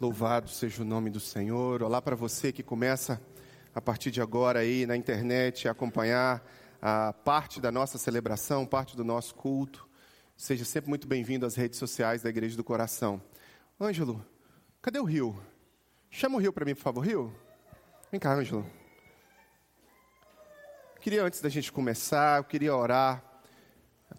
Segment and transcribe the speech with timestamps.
[0.00, 1.82] Louvado seja o nome do Senhor.
[1.82, 3.20] Olá para você que começa
[3.74, 6.40] a partir de agora aí na internet a acompanhar
[6.80, 9.88] a parte da nossa celebração, parte do nosso culto.
[10.36, 13.20] Seja sempre muito bem-vindo às redes sociais da Igreja do Coração.
[13.80, 14.24] Ângelo,
[14.80, 15.36] cadê o Rio?
[16.08, 17.34] Chama o Rio para mim, por favor, Rio.
[18.12, 18.64] Vem cá, Ângelo.
[21.00, 23.20] Queria antes da gente começar, eu queria orar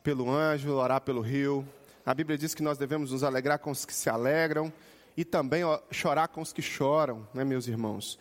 [0.03, 1.65] pelo Ângelo, orar pelo Rio.
[2.05, 4.73] A Bíblia diz que nós devemos nos alegrar com os que se alegram
[5.15, 8.19] e também ó, chorar com os que choram, né, meus irmãos?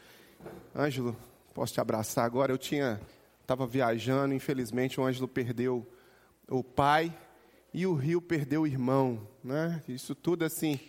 [0.74, 1.16] Ângelo,
[1.54, 2.52] posso te abraçar agora?
[2.52, 3.00] Eu tinha,
[3.40, 5.86] estava viajando, infelizmente o Ângelo perdeu
[6.48, 7.16] o pai
[7.72, 9.82] e o Rio perdeu o irmão, né?
[9.88, 10.80] Isso tudo assim.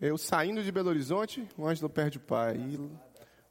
[0.00, 2.56] Eu saindo de Belo Horizonte, o Ângelo perde o pai.
[2.56, 2.90] E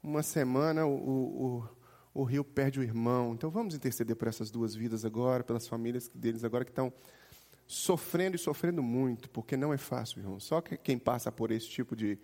[0.04, 1.70] uma semana o, o,
[2.14, 3.34] o, Rio perde o irmão.
[3.34, 6.94] Então vamos interceder por essas duas vidas agora, pelas famílias deles agora que estão
[7.68, 10.40] sofrendo e sofrendo muito, porque não é fácil, irmão.
[10.40, 12.18] Só que quem passa por esse tipo de,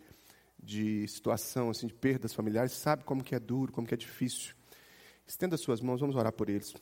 [0.62, 4.54] de situação, assim, de perdas familiares, sabe como que é duro, como que é difícil.
[5.26, 6.74] Estenda suas mãos, vamos orar por eles.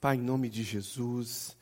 [0.00, 1.56] Pai, em nome de Jesus,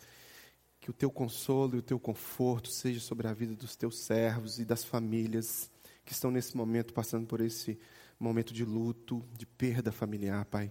[0.81, 4.59] que o teu consolo e o teu conforto seja sobre a vida dos teus servos
[4.59, 5.71] e das famílias
[6.05, 7.79] que estão nesse momento passando por esse
[8.19, 10.71] momento de luto, de perda familiar, Pai.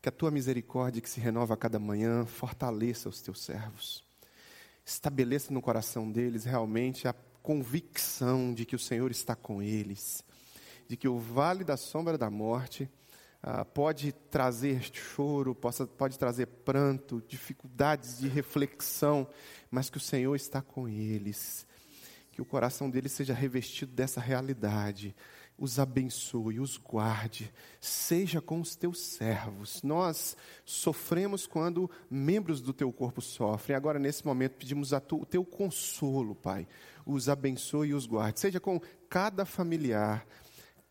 [0.00, 4.11] Que a tua misericórdia que se renova a cada manhã fortaleça os teus servos
[4.84, 10.24] estabeleça no coração deles realmente a convicção de que o Senhor está com eles,
[10.88, 12.88] de que o vale da sombra da morte
[13.42, 19.26] ah, pode trazer choro, possa, pode trazer pranto, dificuldades de reflexão,
[19.70, 21.66] mas que o Senhor está com eles,
[22.30, 25.14] que o coração deles seja revestido dessa realidade
[25.58, 29.82] os abençoe, os guarde, seja com os teus servos.
[29.82, 33.76] Nós sofremos quando membros do teu corpo sofrem.
[33.76, 36.66] Agora, nesse momento, pedimos tu, o teu consolo, Pai.
[37.06, 38.40] Os abençoe e os guarde.
[38.40, 40.26] Seja com cada familiar,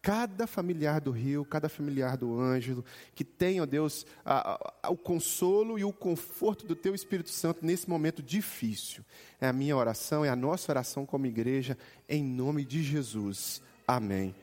[0.02, 5.78] cada familiar do rio, cada familiar do Ângelo, que tenha, Deus, a, a, o consolo
[5.78, 9.03] e o conforto do Teu Espírito Santo nesse momento difícil.
[9.40, 13.62] É a minha oração, é a nossa oração como igreja, em nome de Jesus.
[13.88, 14.34] Amém.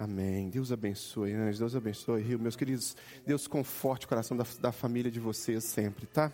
[0.00, 0.48] Amém.
[0.48, 1.58] Deus abençoe, anjos.
[1.58, 2.38] Deus abençoe, Rio.
[2.38, 6.32] Meus queridos, Deus conforte o coração da, da família de vocês sempre, tá?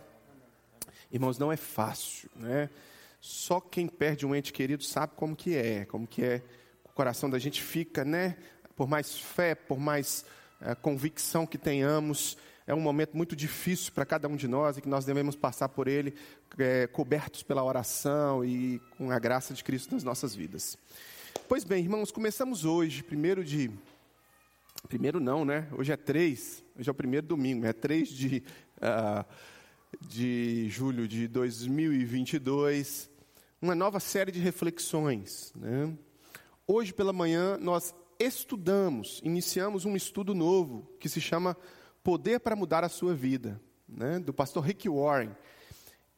[1.11, 2.69] Irmãos, não é fácil, né?
[3.23, 6.43] Só quem perde um ente querido sabe como que é, como que é.
[6.85, 8.37] O coração da gente fica, né?
[8.77, 10.27] Por mais fé, por mais
[10.61, 12.37] é, convicção que tenhamos,
[12.67, 15.71] é um momento muito difícil para cada um de nós e que nós devemos passar
[15.71, 16.15] por ele
[16.59, 20.77] é, cobertos pela oração e com a graça de Cristo nas nossas vidas.
[21.47, 23.71] Pois bem, irmãos, começamos hoje, primeiro de.
[24.89, 25.69] Primeiro não, né?
[25.77, 26.65] Hoje é três.
[26.75, 28.43] Hoje é o primeiro domingo, é 3 de,
[28.79, 29.25] uh,
[30.09, 33.11] de julho de 2022.
[33.61, 35.53] Uma nova série de reflexões.
[35.55, 35.95] Né?
[36.67, 41.55] Hoje pela manhã nós estudamos, iniciamos um estudo novo que se chama
[42.03, 44.19] Poder para Mudar a Sua Vida, né?
[44.19, 45.37] do pastor Rick Warren.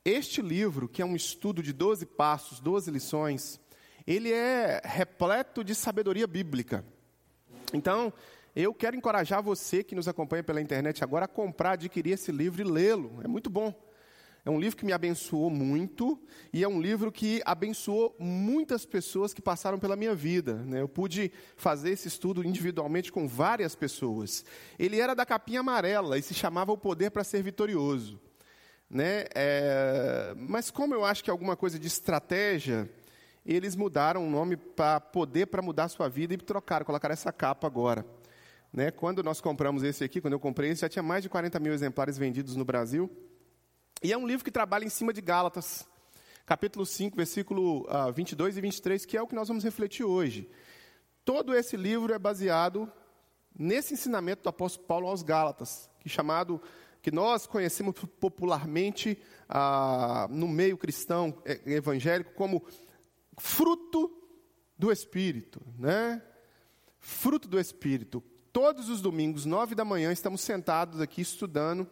[0.04, 3.60] Este livro, que é um estudo de 12 passos, 12 lições,
[4.06, 6.84] ele é repleto de sabedoria bíblica.
[7.72, 8.12] Então,
[8.54, 12.62] eu quero encorajar você que nos acompanha pela internet agora a comprar, adquirir esse livro
[12.62, 13.20] e lê-lo.
[13.22, 13.74] É muito bom.
[14.46, 16.16] É um livro que me abençoou muito
[16.52, 20.54] e é um livro que abençoou muitas pessoas que passaram pela minha vida.
[20.54, 20.80] Né?
[20.80, 24.44] Eu pude fazer esse estudo individualmente com várias pessoas.
[24.78, 28.20] Ele era da capinha amarela e se chamava O Poder para Ser Vitorioso.
[28.88, 29.24] Né?
[29.34, 30.32] É...
[30.36, 32.88] Mas como eu acho que é alguma coisa de estratégia,
[33.46, 37.32] eles mudaram o nome para poder para mudar a sua vida e trocaram, colocaram essa
[37.32, 38.04] capa agora.
[38.72, 38.90] Né?
[38.90, 41.72] Quando nós compramos esse aqui, quando eu comprei esse, já tinha mais de 40 mil
[41.72, 43.08] exemplares vendidos no Brasil.
[44.02, 45.88] E é um livro que trabalha em cima de Gálatas,
[46.44, 50.04] capítulo 5, versículo uh, ah, 22 e 23, que é o que nós vamos refletir
[50.04, 50.50] hoje.
[51.24, 52.90] Todo esse livro é baseado
[53.56, 56.60] nesse ensinamento do apóstolo Paulo aos Gálatas, que chamado
[57.00, 59.16] que nós conhecemos popularmente
[59.48, 62.64] ah, no meio cristão é, evangélico como
[63.36, 64.10] fruto
[64.78, 66.22] do Espírito, né?
[66.98, 68.22] Fruto do Espírito.
[68.52, 71.88] Todos os domingos, nove da manhã, estamos sentados aqui estudando.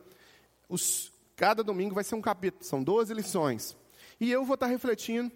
[0.68, 3.76] Os, cada domingo vai ser um capítulo, são 12 lições.
[4.18, 5.30] E eu vou estar refletindo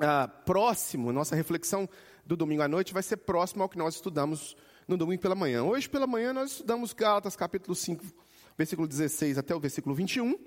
[0.00, 1.88] ah, próximo, nossa reflexão
[2.24, 4.54] do domingo à noite vai ser próximo ao que nós estudamos
[4.86, 5.62] no domingo pela manhã.
[5.64, 8.04] Hoje pela manhã nós estudamos Gálatas capítulo 5,
[8.56, 10.38] versículo 16 até o versículo 21,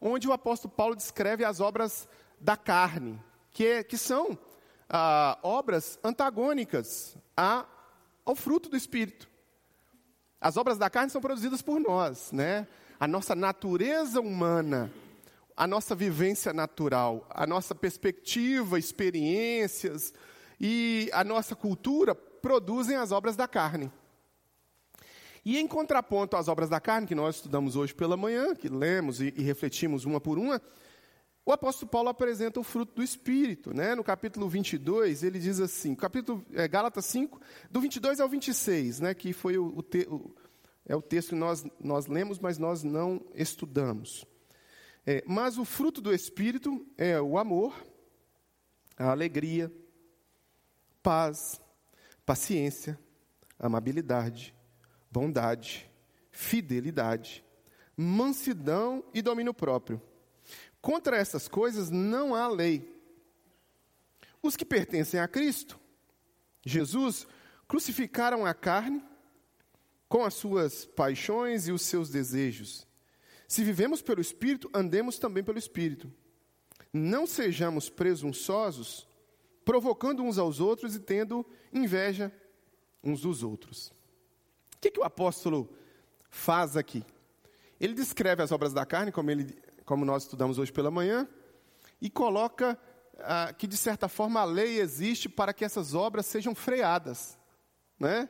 [0.00, 2.08] onde o apóstolo Paulo descreve as obras
[2.40, 3.20] da carne,
[3.54, 4.36] que, é, que são
[4.90, 7.64] ah, obras antagônicas a,
[8.26, 9.30] ao fruto do Espírito.
[10.40, 12.66] As obras da carne são produzidas por nós, né?
[12.98, 14.92] A nossa natureza humana,
[15.56, 20.12] a nossa vivência natural, a nossa perspectiva, experiências
[20.60, 23.90] e a nossa cultura produzem as obras da carne.
[25.44, 29.20] E em contraponto às obras da carne, que nós estudamos hoje pela manhã, que lemos
[29.20, 30.60] e, e refletimos uma por uma,
[31.46, 33.74] o apóstolo Paulo apresenta o fruto do Espírito.
[33.74, 33.94] Né?
[33.94, 39.14] No capítulo 22, ele diz assim, capítulo é, Gálatas 5, do 22 ao 26, né,
[39.14, 40.34] que foi o, o, te, o
[40.86, 44.26] é o texto que nós, nós lemos, mas nós não estudamos.
[45.06, 47.74] É, mas o fruto do Espírito é o amor,
[48.96, 49.72] a alegria,
[51.02, 51.60] paz,
[52.24, 52.98] paciência,
[53.58, 54.54] amabilidade,
[55.10, 55.90] bondade,
[56.30, 57.44] fidelidade,
[57.96, 60.00] mansidão e domínio próprio.
[60.84, 62.94] Contra essas coisas não há lei.
[64.42, 65.80] Os que pertencem a Cristo,
[66.62, 67.26] Jesus,
[67.66, 69.02] crucificaram a carne
[70.06, 72.86] com as suas paixões e os seus desejos.
[73.48, 76.12] Se vivemos pelo Espírito, andemos também pelo Espírito.
[76.92, 79.08] Não sejamos presunçosos,
[79.64, 82.30] provocando uns aos outros e tendo inveja
[83.02, 83.88] uns dos outros.
[84.76, 85.74] O que, que o apóstolo
[86.28, 87.02] faz aqui?
[87.80, 91.28] Ele descreve as obras da carne, como, ele, como nós estudamos hoje pela manhã,
[92.00, 92.78] e coloca
[93.18, 97.38] ah, que, de certa forma, a lei existe para que essas obras sejam freadas.
[97.98, 98.28] Né?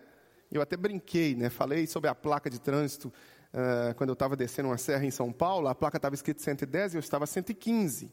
[0.50, 1.50] Eu até brinquei, né?
[1.50, 3.12] falei sobre a placa de trânsito
[3.54, 6.94] uh, quando eu estava descendo uma serra em São Paulo, a placa estava escrita 110
[6.94, 8.12] e eu estava 115.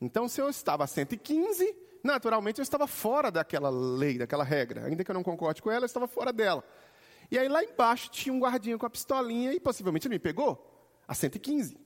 [0.00, 4.86] Então, se eu estava 115, naturalmente eu estava fora daquela lei, daquela regra.
[4.86, 6.64] Ainda que eu não concorde com ela, eu estava fora dela.
[7.30, 10.92] E aí lá embaixo tinha um guardinha com a pistolinha e possivelmente ele me pegou
[11.06, 11.78] a 115.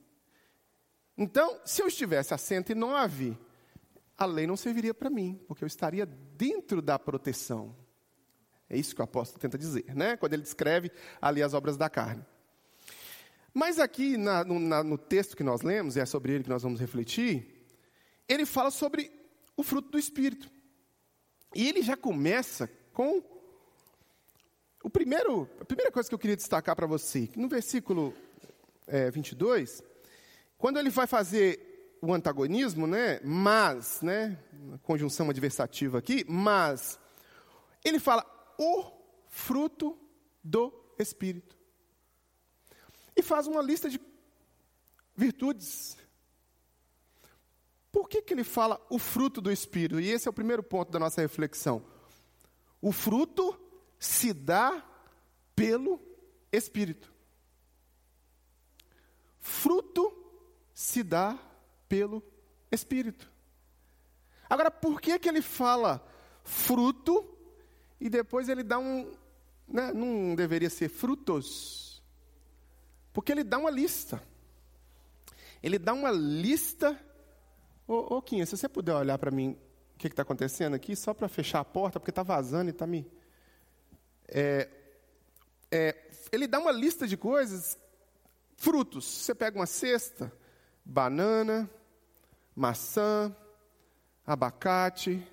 [1.17, 3.37] Então, se eu estivesse a 109,
[4.17, 7.75] a lei não serviria para mim, porque eu estaria dentro da proteção.
[8.69, 10.17] É isso que o apóstolo tenta dizer, né?
[10.17, 10.91] quando ele descreve
[11.21, 12.25] ali as obras da carne.
[13.53, 16.49] Mas aqui na, no, na, no texto que nós lemos, e é sobre ele que
[16.49, 17.65] nós vamos refletir,
[18.27, 19.11] ele fala sobre
[19.55, 20.51] o fruto do Espírito.
[21.55, 23.23] E ele já começa com
[24.83, 28.13] o primeiro, a primeira coisa que eu queria destacar para você, no versículo
[28.85, 29.81] é, 22,
[30.57, 34.37] quando ele vai fazer o antagonismo, né, mas, né,
[34.83, 36.99] conjunção adversativa aqui, mas,
[37.83, 38.25] ele fala,
[38.57, 38.91] o
[39.27, 39.97] fruto
[40.43, 41.55] do Espírito.
[43.15, 43.99] E faz uma lista de
[45.15, 45.97] virtudes.
[47.91, 49.99] Por que, que ele fala o fruto do Espírito?
[49.99, 51.83] E esse é o primeiro ponto da nossa reflexão.
[52.79, 53.59] O fruto
[53.97, 54.85] se dá
[55.55, 55.99] pelo
[56.51, 57.11] Espírito.
[59.39, 60.26] Fruto
[60.77, 61.35] se dá
[61.89, 62.21] pelo
[62.71, 63.27] Espírito.
[64.47, 66.07] Agora, por que, que ele fala
[66.43, 67.27] fruto
[67.99, 69.11] e depois ele dá um.
[69.67, 72.03] Né, não deveria ser frutos,
[73.11, 74.21] porque ele dá uma lista.
[75.63, 76.95] Ele dá uma lista.
[77.87, 79.57] Ô, ô se você puder olhar para mim
[79.95, 82.85] o que está acontecendo aqui, só para fechar a porta, porque está vazando e está
[82.85, 83.03] me.
[84.27, 84.69] É,
[85.71, 87.79] é, ele dá uma lista de coisas,
[88.57, 89.05] frutos.
[89.05, 90.31] Você pega uma cesta,
[90.87, 91.69] banana,
[92.55, 93.35] maçã,
[94.25, 95.25] abacate,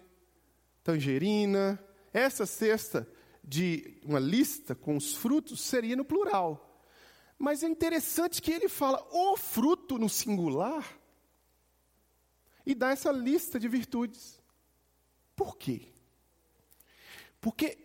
[0.83, 3.09] tangerina, essa cesta
[3.43, 6.83] de uma lista com os frutos seria no plural.
[7.39, 10.99] Mas é interessante que ele fala o fruto no singular
[12.67, 14.41] e dá essa lista de virtudes.
[15.37, 15.93] Por quê?
[17.41, 17.79] Porque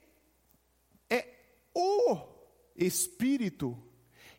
[1.09, 1.35] é
[1.73, 2.17] o
[2.75, 3.77] Espírito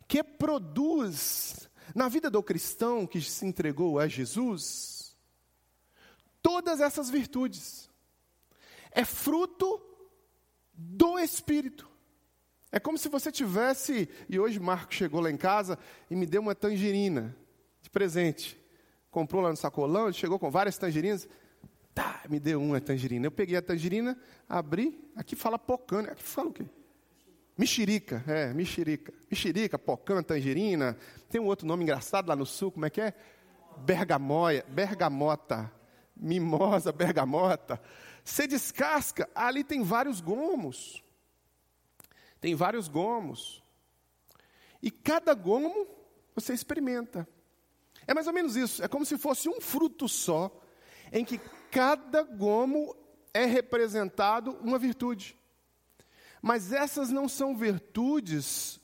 [0.08, 5.00] que produz na vida do cristão que se entregou a Jesus
[6.42, 7.88] todas essas virtudes
[8.90, 9.80] é fruto
[10.73, 11.88] do Espírito.
[12.73, 15.78] É como se você tivesse, e hoje Marco chegou lá em casa
[16.11, 17.37] e me deu uma tangerina
[17.80, 18.59] de presente.
[19.11, 21.28] Comprou lá no sacolão, chegou com várias tangerinas.
[21.92, 23.26] Tá, me deu uma tangerina.
[23.26, 24.16] Eu peguei a tangerina,
[24.49, 26.64] abri, aqui fala pocã, aqui fala o quê?
[27.60, 29.12] Mexerica, é, mexerica.
[29.30, 30.96] Mexerica, pocã, tangerina.
[31.28, 33.12] Tem um outro nome engraçado lá no sul, como é que é?
[33.76, 35.70] Bergamóia, bergamota.
[36.16, 37.78] Mimosa, bergamota.
[38.24, 41.04] Você descasca, ali tem vários gomos.
[42.40, 43.62] Tem vários gomos.
[44.82, 45.86] E cada gomo
[46.34, 47.28] você experimenta.
[48.06, 48.82] É mais ou menos isso.
[48.82, 50.50] É como se fosse um fruto só,
[51.12, 51.38] em que
[51.70, 52.96] cada gomo
[53.34, 55.38] é representado uma virtude.
[56.40, 58.80] Mas essas não são virtudes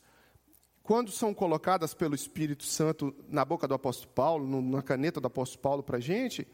[0.86, 5.60] quando são colocadas pelo Espírito Santo na boca do apóstolo Paulo, na caneta do apóstolo
[5.60, 6.46] Paulo para a gente,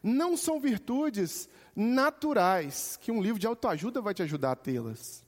[0.00, 5.24] não são virtudes naturais que um livro de autoajuda vai te ajudar a tê-las.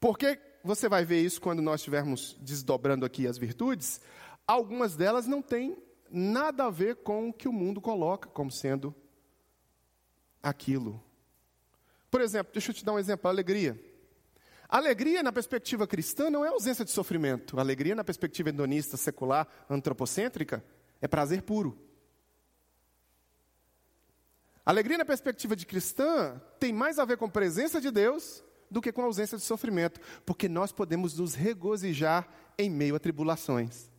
[0.00, 4.00] Porque você vai ver isso quando nós estivermos desdobrando aqui as virtudes,
[4.46, 5.76] algumas delas não têm
[6.10, 8.94] nada a ver com o que o mundo coloca como sendo
[10.42, 11.02] aquilo
[12.10, 13.78] Por exemplo, deixa eu te dar um exemplo: alegria.
[14.68, 17.58] Alegria, na perspectiva cristã, não é ausência de sofrimento.
[17.58, 20.62] Alegria, na perspectiva hedonista, secular, antropocêntrica,
[21.00, 21.78] é prazer puro.
[24.66, 28.92] Alegria, na perspectiva de cristã, tem mais a ver com presença de Deus do que
[28.92, 33.90] com ausência de sofrimento, porque nós podemos nos regozijar em meio a tribulações.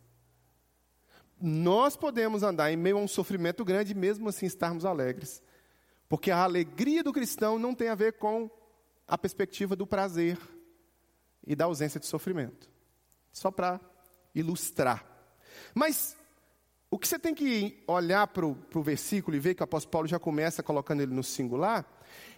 [1.40, 5.42] Nós podemos andar em meio a um sofrimento grande mesmo assim estarmos alegres.
[6.08, 8.48] Porque a alegria do cristão não tem a ver com
[9.08, 10.38] a perspectiva do prazer
[11.50, 12.70] e da ausência de sofrimento.
[13.32, 13.80] Só para
[14.32, 15.04] ilustrar.
[15.74, 16.16] Mas
[16.88, 20.06] o que você tem que olhar para o versículo e ver que o apóstolo Paulo
[20.06, 21.84] já começa colocando ele no singular,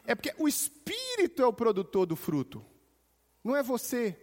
[0.07, 2.65] é porque o Espírito é o produtor do fruto,
[3.45, 4.19] não é você,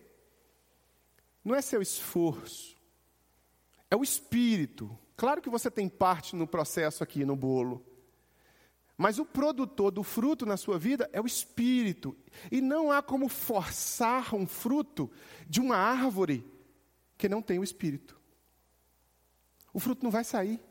[1.45, 2.75] não é seu esforço,
[3.91, 4.97] é o Espírito.
[5.15, 7.85] Claro que você tem parte no processo aqui no bolo,
[8.99, 12.13] mas o produtor do fruto na sua vida é o Espírito,
[12.51, 15.09] e não há como forçar um fruto
[15.47, 16.45] de uma árvore
[17.17, 18.19] que não tem o Espírito.
[19.73, 20.61] O fruto não vai sair.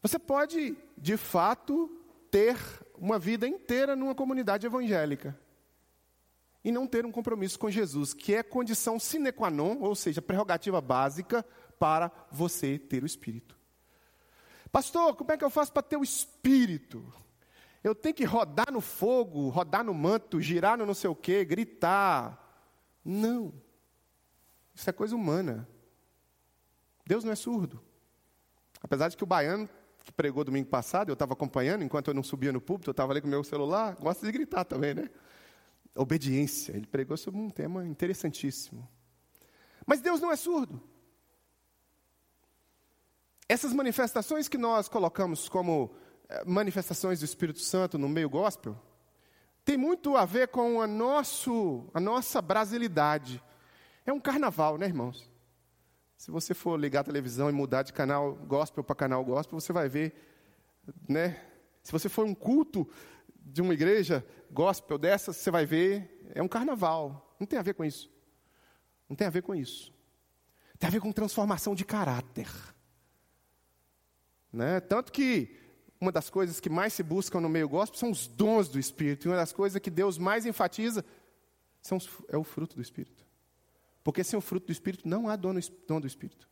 [0.00, 1.90] Você pode, de fato,
[2.30, 2.56] ter
[2.96, 5.36] uma vida inteira numa comunidade evangélica
[6.62, 10.22] e não ter um compromisso com Jesus, que é condição sine qua non, ou seja,
[10.22, 11.44] prerrogativa básica
[11.80, 13.59] para você ter o Espírito.
[14.72, 17.12] Pastor, como é que eu faço para ter o Espírito?
[17.82, 21.44] Eu tenho que rodar no fogo, rodar no manto, girar no não sei o quê,
[21.44, 22.38] gritar.
[23.04, 23.52] Não.
[24.74, 25.68] Isso é coisa humana.
[27.06, 27.82] Deus não é surdo.
[28.82, 29.68] Apesar de que o baiano
[30.04, 33.12] que pregou domingo passado, eu estava acompanhando, enquanto eu não subia no púlpito, eu estava
[33.12, 35.10] ali com o meu celular, gosta de gritar também, né?
[35.94, 36.72] Obediência.
[36.72, 38.88] Ele pregou sobre um tema interessantíssimo.
[39.86, 40.82] Mas Deus não é surdo.
[43.50, 45.90] Essas manifestações que nós colocamos como
[46.28, 48.80] eh, manifestações do Espírito Santo no meio gospel,
[49.64, 53.42] tem muito a ver com a, nosso, a nossa brasilidade.
[54.06, 55.28] É um carnaval, né, irmãos?
[56.16, 59.72] Se você for ligar a televisão e mudar de canal gospel para canal gospel, você
[59.72, 60.14] vai ver,
[61.08, 61.44] né?
[61.82, 62.88] Se você for um culto
[63.34, 67.34] de uma igreja gospel dessa, você vai ver, é um carnaval.
[67.40, 68.08] Não tem a ver com isso.
[69.08, 69.92] Não tem a ver com isso.
[70.78, 72.46] Tem a ver com transformação de caráter.
[74.52, 74.80] Né?
[74.80, 75.56] Tanto que
[76.00, 79.26] uma das coisas que mais se buscam no meio gospel são os dons do Espírito.
[79.26, 81.04] E uma das coisas que Deus mais enfatiza
[81.82, 83.24] são os, é o fruto do Espírito.
[84.02, 86.48] Porque sem o fruto do Espírito não há dom do Espírito.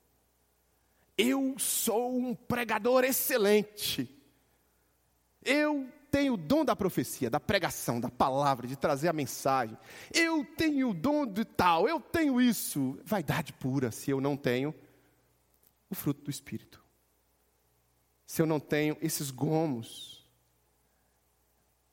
[1.17, 4.15] Eu sou um pregador excelente.
[5.43, 9.77] Eu tenho o dom da profecia, da pregação, da palavra, de trazer a mensagem.
[10.13, 12.99] Eu tenho o dom de tal, eu tenho isso.
[13.05, 14.75] Vaidade pura se eu não tenho
[15.91, 16.83] o fruto do Espírito.
[18.29, 20.19] Se eu não tenho esses gomos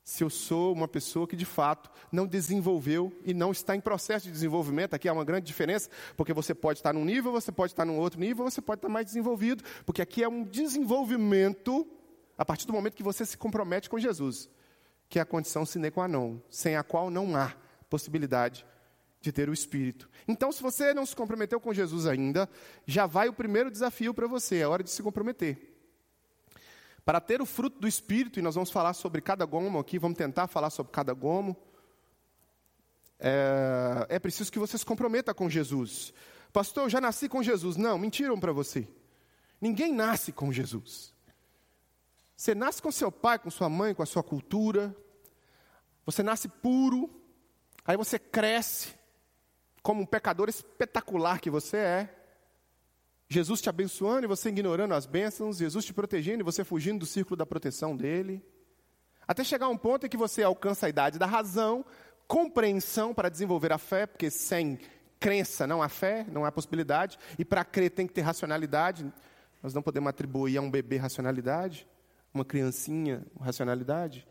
[0.06, 4.26] se eu sou uma pessoa que de fato não desenvolveu e não está em processo
[4.26, 4.94] de desenvolvimento.
[4.94, 7.98] Aqui há uma grande diferença, porque você pode estar num nível, você pode estar num
[7.98, 11.84] outro nível, você pode estar mais desenvolvido, porque aqui é um desenvolvimento
[12.38, 14.48] a partir do momento que você se compromete com Jesus,
[15.08, 17.52] que é a condição sine qua non, sem a qual não há
[17.90, 18.64] possibilidade
[19.20, 20.08] de ter o Espírito.
[20.28, 22.48] Então, se você não se comprometeu com Jesus ainda,
[22.86, 25.75] já vai o primeiro desafio para você, é hora de se comprometer.
[27.06, 30.18] Para ter o fruto do Espírito, e nós vamos falar sobre cada gomo aqui, vamos
[30.18, 31.56] tentar falar sobre cada gomo,
[33.20, 36.12] é, é preciso que você se comprometa com Jesus.
[36.52, 37.76] Pastor, eu já nasci com Jesus.
[37.76, 38.88] Não, mentiram para você.
[39.60, 41.14] Ninguém nasce com Jesus.
[42.36, 44.92] Você nasce com seu pai, com sua mãe, com a sua cultura.
[46.04, 47.08] Você nasce puro.
[47.84, 48.92] Aí você cresce
[49.80, 52.15] como um pecador espetacular que você é.
[53.28, 57.06] Jesus te abençoando e você ignorando as bênçãos, Jesus te protegendo e você fugindo do
[57.06, 58.44] círculo da proteção dele.
[59.26, 61.84] Até chegar a um ponto em que você alcança a idade da razão,
[62.28, 64.78] compreensão para desenvolver a fé, porque sem
[65.18, 69.12] crença não há fé, não há possibilidade, e para crer tem que ter racionalidade.
[69.60, 71.84] Nós não podemos atribuir a um bebê racionalidade,
[72.32, 74.24] uma criancinha racionalidade.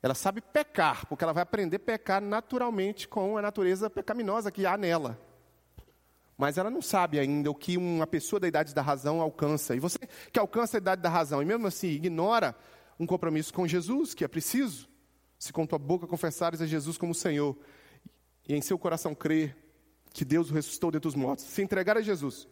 [0.00, 4.66] Ela sabe pecar, porque ela vai aprender a pecar naturalmente com a natureza pecaminosa que
[4.66, 5.18] há nela
[6.36, 9.74] mas ela não sabe ainda o que uma pessoa da idade da razão alcança.
[9.74, 9.98] E você
[10.32, 12.56] que alcança a idade da razão e mesmo assim ignora
[12.98, 14.88] um compromisso com Jesus, que é preciso,
[15.38, 17.56] se com tua boca confessares a Jesus como Senhor
[18.48, 19.56] e em seu coração crer
[20.12, 22.46] que Deus o ressuscitou dentre os mortos, se entregar a Jesus.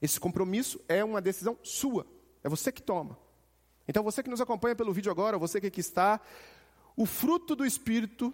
[0.00, 2.06] Esse compromisso é uma decisão sua,
[2.42, 3.18] é você que toma.
[3.86, 6.20] Então você que nos acompanha pelo vídeo agora, você que aqui está,
[6.96, 8.32] o fruto do Espírito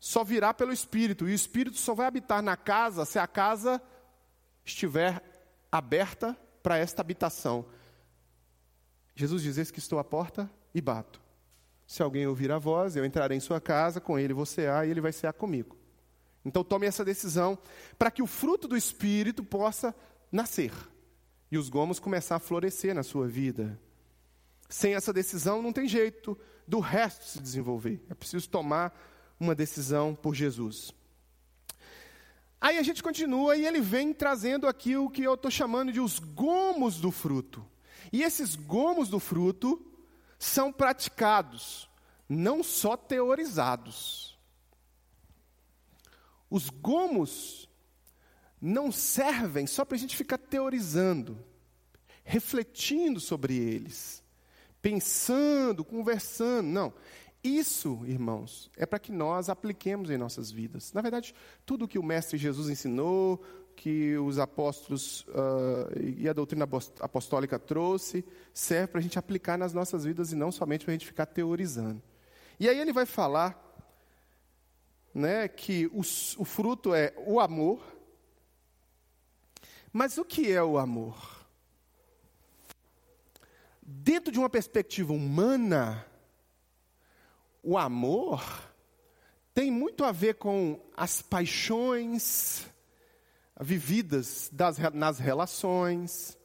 [0.00, 3.82] só virá pelo Espírito, e o Espírito só vai habitar na casa se a casa
[4.68, 5.22] estiver
[5.70, 7.66] aberta para esta habitação.
[9.14, 11.20] Jesus diz: Eis que estou à porta e bato.
[11.86, 14.90] Se alguém ouvir a voz, eu entrarei em sua casa, com ele você há e
[14.90, 15.76] ele vai cear comigo.
[16.44, 17.58] Então tome essa decisão
[17.98, 19.94] para que o fruto do Espírito possa
[20.30, 20.72] nascer
[21.50, 23.80] e os gomos começar a florescer na sua vida.
[24.68, 28.02] Sem essa decisão não tem jeito do resto se desenvolver.
[28.10, 28.94] É preciso tomar
[29.40, 30.94] uma decisão por Jesus.
[32.60, 36.00] Aí a gente continua e ele vem trazendo aqui o que eu estou chamando de
[36.00, 37.64] os gomos do fruto.
[38.12, 39.84] E esses gomos do fruto
[40.38, 41.88] são praticados,
[42.28, 44.38] não só teorizados.
[46.50, 47.68] Os gomos
[48.60, 51.38] não servem só para a gente ficar teorizando,
[52.24, 54.22] refletindo sobre eles,
[54.82, 56.66] pensando, conversando.
[56.66, 56.94] Não.
[57.42, 60.92] Isso, irmãos, é para que nós apliquemos em nossas vidas.
[60.92, 63.42] Na verdade, tudo que o Mestre Jesus ensinou,
[63.76, 66.68] que os apóstolos uh, e a doutrina
[67.00, 70.96] apostólica trouxe, serve para a gente aplicar nas nossas vidas e não somente para a
[70.96, 72.02] gente ficar teorizando.
[72.58, 73.64] E aí ele vai falar
[75.14, 77.80] né, que o, o fruto é o amor.
[79.92, 81.46] Mas o que é o amor?
[83.80, 86.04] Dentro de uma perspectiva humana,
[87.68, 88.42] o amor
[89.52, 92.66] tem muito a ver com as paixões
[93.60, 96.38] vividas das, nas relações.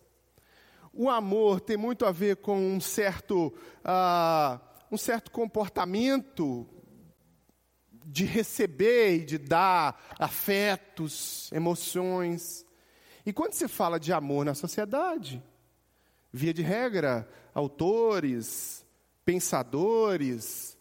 [0.91, 3.53] O amor tem muito a ver com um certo,
[3.85, 4.59] uh,
[4.91, 6.67] um certo comportamento
[8.05, 12.65] de receber e de dar afetos, emoções.
[13.25, 15.41] E quando se fala de amor na sociedade,
[16.33, 18.85] via de regra, autores,
[19.23, 20.73] pensadores,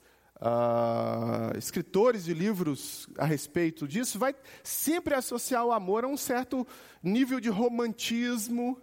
[0.43, 4.35] uh, escritores de livros a respeito disso, vai
[4.65, 6.67] sempre associar o amor a um certo
[7.03, 8.81] nível de romantismo,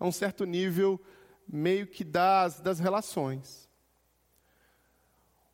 [0.00, 1.00] a um certo nível
[1.46, 3.68] meio que das, das relações.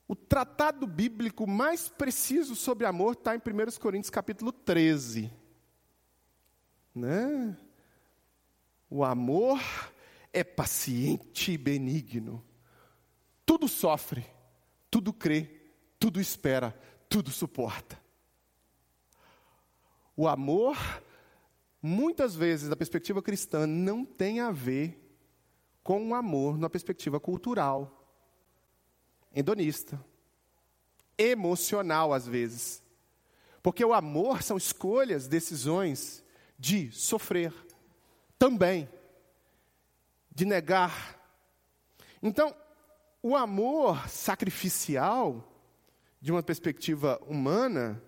[0.06, 5.32] O tratado bíblico mais preciso sobre amor está em 1 Coríntios capítulo 13.
[6.94, 7.56] Né?
[8.88, 9.60] O amor
[10.32, 12.44] é paciente e benigno.
[13.44, 14.24] Tudo sofre
[14.90, 15.60] tudo crê,
[15.98, 18.00] tudo espera, tudo suporta.
[20.16, 20.76] O amor,
[21.80, 24.98] muitas vezes, da perspectiva cristã, não tem a ver
[25.82, 28.06] com o amor na perspectiva cultural,
[29.34, 30.02] hedonista,
[31.16, 32.82] emocional, às vezes.
[33.62, 36.24] Porque o amor são escolhas, decisões
[36.58, 37.52] de sofrer,
[38.38, 38.88] também,
[40.34, 41.18] de negar.
[42.22, 42.54] Então,
[43.22, 45.46] o amor sacrificial,
[46.20, 48.02] de uma perspectiva humana,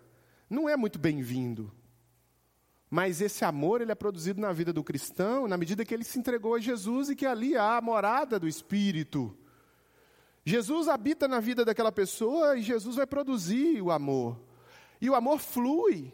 [0.49, 1.73] não é muito bem-vindo.
[2.91, 6.19] Mas esse amor ele é produzido na vida do cristão na medida que ele se
[6.19, 9.35] entregou a Jesus e que ali há a morada do Espírito.
[10.45, 14.39] Jesus habita na vida daquela pessoa e Jesus vai produzir o amor.
[15.01, 16.13] E o amor flui.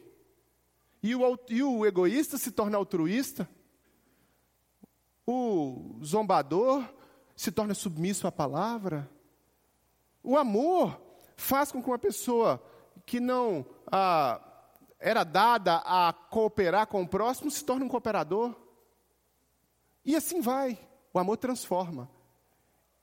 [1.03, 3.49] E o, e o egoísta se torna altruísta.
[5.27, 6.85] O zombador
[7.39, 9.09] se torna submisso à palavra.
[10.25, 11.01] O amor
[11.37, 12.61] faz com que uma pessoa
[13.07, 14.41] que não ah,
[14.99, 18.57] era dada a cooperar com o próximo se torne um cooperador.
[20.05, 20.77] E assim vai.
[21.15, 22.11] O amor transforma.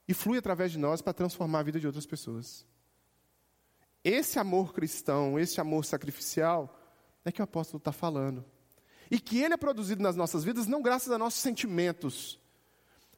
[0.06, 2.67] E flui através de nós para transformar a vida de outras pessoas.
[4.04, 6.78] Esse amor cristão, esse amor sacrificial,
[7.24, 8.43] é que o apóstolo está falando.
[9.10, 12.38] E que ele é produzido nas nossas vidas não graças a nossos sentimentos,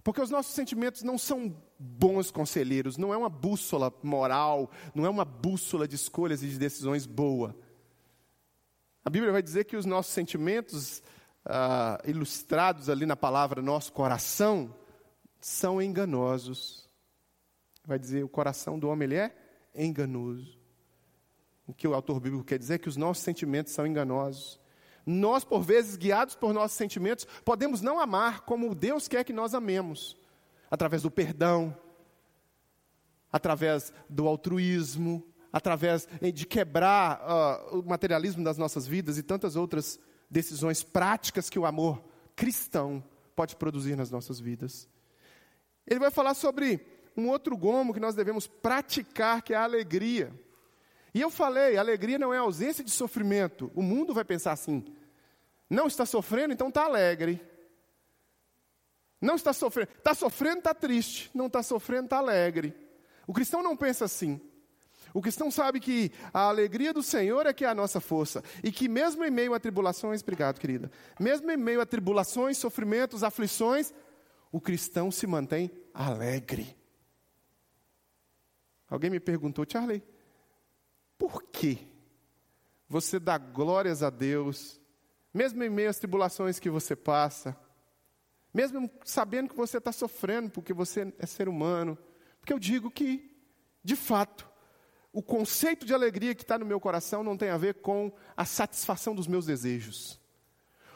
[0.08, 5.10] porque os nossos sentimentos não são bons conselheiros, não é uma bússola moral, não é
[5.10, 7.54] uma bússola de escolhas e de decisões boa.
[9.04, 11.04] A Bíblia vai dizer que os nossos sentimentos,
[11.43, 14.74] ah, ilustrados ali na palavra nosso coração,
[15.41, 16.89] são enganosos.
[17.86, 19.36] Vai dizer, o coração do homem ele é
[19.76, 20.58] enganoso.
[21.67, 24.58] O que o autor bíblico quer dizer é que os nossos sentimentos são enganosos.
[25.10, 29.54] Nós, por vezes, guiados por nossos sentimentos, podemos não amar como Deus quer que nós
[29.54, 30.17] amemos
[30.70, 31.74] através do perdão,
[33.32, 39.98] através do altruísmo, através de quebrar uh, o materialismo das nossas vidas e tantas outras
[40.30, 42.04] decisões práticas que o amor
[42.36, 43.02] cristão
[43.34, 44.89] pode produzir nas nossas vidas.
[45.86, 50.38] Ele vai falar sobre um outro gomo que nós devemos praticar, que é a alegria.
[51.18, 53.72] E eu falei, alegria não é ausência de sofrimento.
[53.74, 54.86] O mundo vai pensar assim:
[55.68, 57.42] não está sofrendo, então está alegre.
[59.20, 59.90] Não está sofrendo.
[59.98, 61.32] Está sofrendo, está triste.
[61.34, 62.72] Não está sofrendo, está alegre.
[63.26, 64.40] O cristão não pensa assim.
[65.12, 68.44] O cristão sabe que a alegria do Senhor é que é a nossa força.
[68.64, 70.92] E que mesmo em meio a tribulações, obrigado, querida.
[71.20, 73.92] Mesmo em meio a tribulações, sofrimentos, aflições,
[74.52, 76.78] o cristão se mantém alegre.
[78.88, 80.04] Alguém me perguntou, Charlie,
[81.18, 81.88] por que
[82.88, 84.80] você dá glórias a Deus,
[85.34, 87.58] mesmo em meio às tribulações que você passa,
[88.54, 91.98] mesmo sabendo que você está sofrendo porque você é ser humano?
[92.40, 93.36] Porque eu digo que,
[93.84, 94.48] de fato,
[95.12, 98.46] o conceito de alegria que está no meu coração não tem a ver com a
[98.46, 100.20] satisfação dos meus desejos.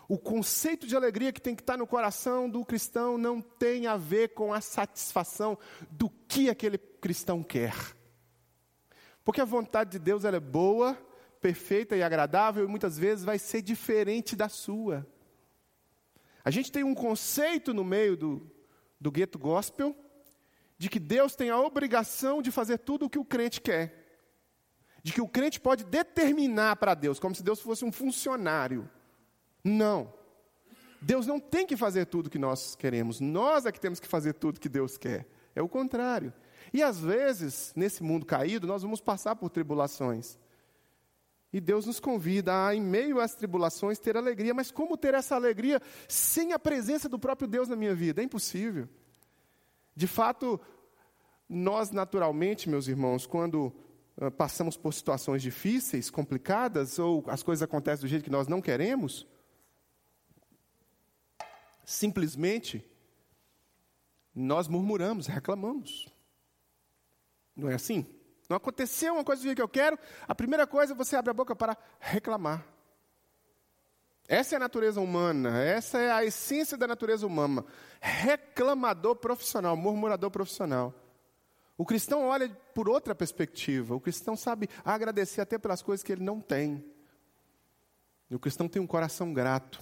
[0.08, 3.96] O conceito de alegria que tem que estar no coração do cristão não tem a
[3.96, 5.58] ver com a satisfação
[5.90, 7.74] do que aquele cristão quer.
[9.24, 10.98] Porque a vontade de Deus é boa,
[11.40, 15.06] perfeita e agradável e muitas vezes vai ser diferente da sua.
[16.44, 18.52] A gente tem um conceito no meio do,
[19.00, 19.96] do gueto gospel
[20.78, 24.00] de que Deus tem a obrigação de fazer tudo o que o crente quer.
[25.04, 28.90] De que o crente pode determinar para Deus, como se Deus fosse um funcionário.
[29.64, 30.12] Não.
[31.00, 34.34] Deus não tem que fazer tudo que nós queremos, nós é que temos que fazer
[34.34, 35.28] tudo que Deus quer.
[35.56, 36.34] É o contrário.
[36.74, 40.38] E às vezes, nesse mundo caído, nós vamos passar por tribulações.
[41.54, 44.54] E Deus nos convida a, em meio às tribulações, ter alegria.
[44.54, 48.22] Mas como ter essa alegria sem a presença do próprio Deus na minha vida?
[48.22, 48.88] É impossível.
[49.94, 50.60] De fato,
[51.50, 53.74] nós naturalmente, meus irmãos, quando
[54.18, 58.62] uh, passamos por situações difíceis, complicadas, ou as coisas acontecem do jeito que nós não
[58.62, 59.28] queremos,
[61.84, 62.86] simplesmente
[64.34, 66.08] nós murmuramos, reclamamos.
[67.62, 68.06] Não é assim?
[68.50, 69.98] Não aconteceu uma coisa do jeito que eu quero,
[70.28, 72.66] a primeira coisa é você abre a boca para reclamar.
[74.28, 77.66] Essa é a natureza humana, essa é a essência da natureza humana.
[78.00, 80.94] Reclamador profissional, murmurador profissional.
[81.78, 83.96] O cristão olha por outra perspectiva.
[83.96, 86.86] O cristão sabe agradecer até pelas coisas que ele não tem.
[88.30, 89.82] E o cristão tem um coração grato.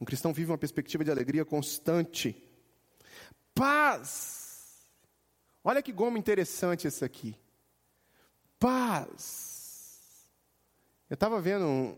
[0.00, 2.40] Um cristão vive uma perspectiva de alegria constante.
[3.54, 4.45] Paz.
[5.68, 7.34] Olha que goma interessante esse aqui.
[8.56, 10.30] Paz.
[11.10, 11.96] Eu estava vendo um,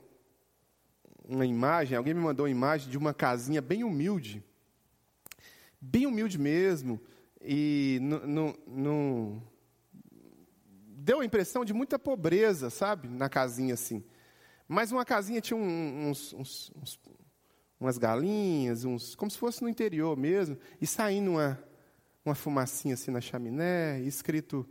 [1.23, 4.43] uma imagem, alguém me mandou uma imagem de uma casinha bem humilde.
[5.79, 6.99] Bem humilde mesmo.
[7.43, 9.43] E não
[10.87, 13.07] deu a impressão de muita pobreza, sabe?
[13.07, 14.03] Na casinha assim.
[14.67, 17.01] Mas uma casinha tinha uns, uns, uns,
[17.79, 21.63] umas galinhas, uns, como se fosse no interior mesmo, e saindo uma,
[22.25, 24.69] uma fumacinha assim na chaminé, escrito: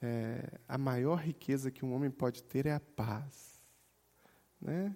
[0.00, 3.62] é, a maior riqueza que um homem pode ter é a paz.
[4.60, 4.94] Né?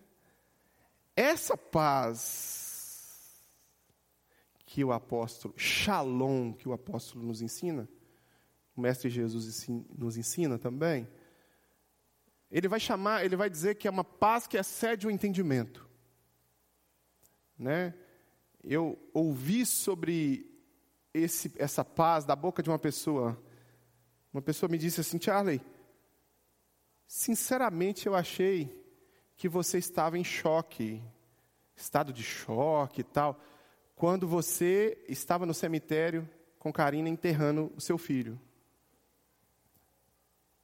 [1.14, 2.70] Essa paz
[4.64, 7.88] que o apóstolo, shalom, que o apóstolo nos ensina,
[8.74, 11.06] o mestre Jesus nos ensina também,
[12.50, 15.92] ele vai chamar, ele vai dizer que é uma paz que excede o entendimento
[17.62, 17.94] né,
[18.62, 20.50] eu ouvi sobre
[21.14, 23.40] esse, essa paz da boca de uma pessoa.
[24.32, 25.60] Uma pessoa me disse assim, Charlie,
[27.06, 28.80] sinceramente eu achei
[29.36, 31.02] que você estava em choque,
[31.76, 33.40] estado de choque e tal,
[33.94, 38.40] quando você estava no cemitério com Karina enterrando o seu filho.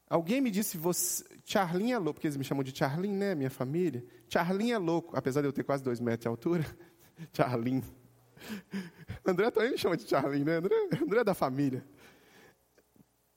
[0.09, 3.51] Alguém me disse, você, Charlinho é louco, porque eles me chamam de Charlinho, né, minha
[3.51, 4.03] família?
[4.29, 6.65] Charlinho é louco, apesar de eu ter quase dois metros de altura.
[7.35, 7.85] Charlinho.
[9.25, 10.57] André também me chama de Charlinho, né?
[10.57, 11.85] André, André é da família.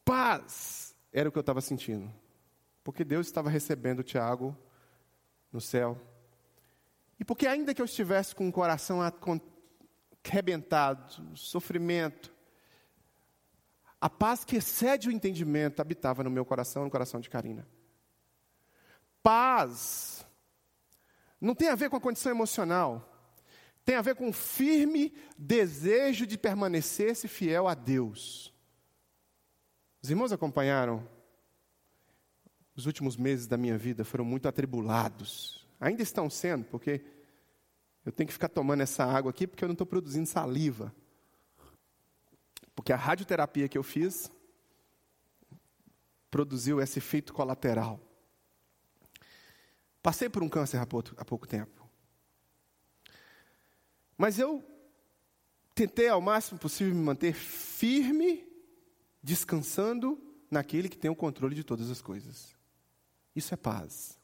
[0.04, 2.12] Paz era o que eu estava sentindo.
[2.84, 4.58] Porque Deus estava recebendo o Tiago
[5.52, 6.00] no céu.
[7.20, 9.00] E porque ainda que eu estivesse com o coração
[10.24, 12.34] arrebentado, sofrimento,
[14.00, 17.68] a paz que excede o entendimento habitava no meu coração, no coração de Karina.
[19.22, 20.26] Paz
[21.40, 23.11] não tem a ver com a condição emocional.
[23.84, 28.54] Tem a ver com um firme desejo de permanecer-se fiel a Deus.
[30.02, 31.08] Os irmãos acompanharam?
[32.76, 35.68] Os últimos meses da minha vida foram muito atribulados.
[35.80, 37.04] Ainda estão sendo, porque
[38.06, 40.94] eu tenho que ficar tomando essa água aqui porque eu não estou produzindo saliva.
[42.76, 44.32] Porque a radioterapia que eu fiz
[46.30, 48.00] produziu esse efeito colateral.
[50.02, 51.81] Passei por um câncer há pouco, há pouco tempo.
[54.22, 54.64] Mas eu
[55.74, 58.48] tentei ao máximo possível me manter firme,
[59.24, 60.16] descansando
[60.48, 62.56] naquele que tem o controle de todas as coisas.
[63.36, 64.16] Isso é paz.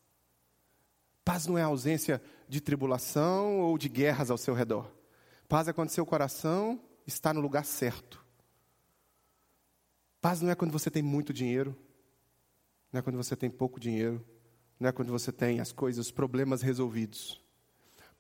[1.25, 4.87] Paz não é ausência de tribulação ou de guerras ao seu redor.
[5.49, 8.23] Paz é quando seu coração está no lugar certo.
[10.21, 11.75] Paz não é quando você tem muito dinheiro,
[12.93, 14.23] não é quando você tem pouco dinheiro,
[14.79, 17.41] não é quando você tem as coisas, os problemas resolvidos.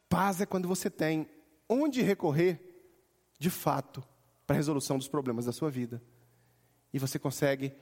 [0.09, 1.36] Paz é quando você tem
[1.69, 2.59] onde recorrer,
[3.39, 4.03] de fato,
[4.45, 6.01] para a resolução dos problemas da sua vida.
[6.93, 7.73] E você consegue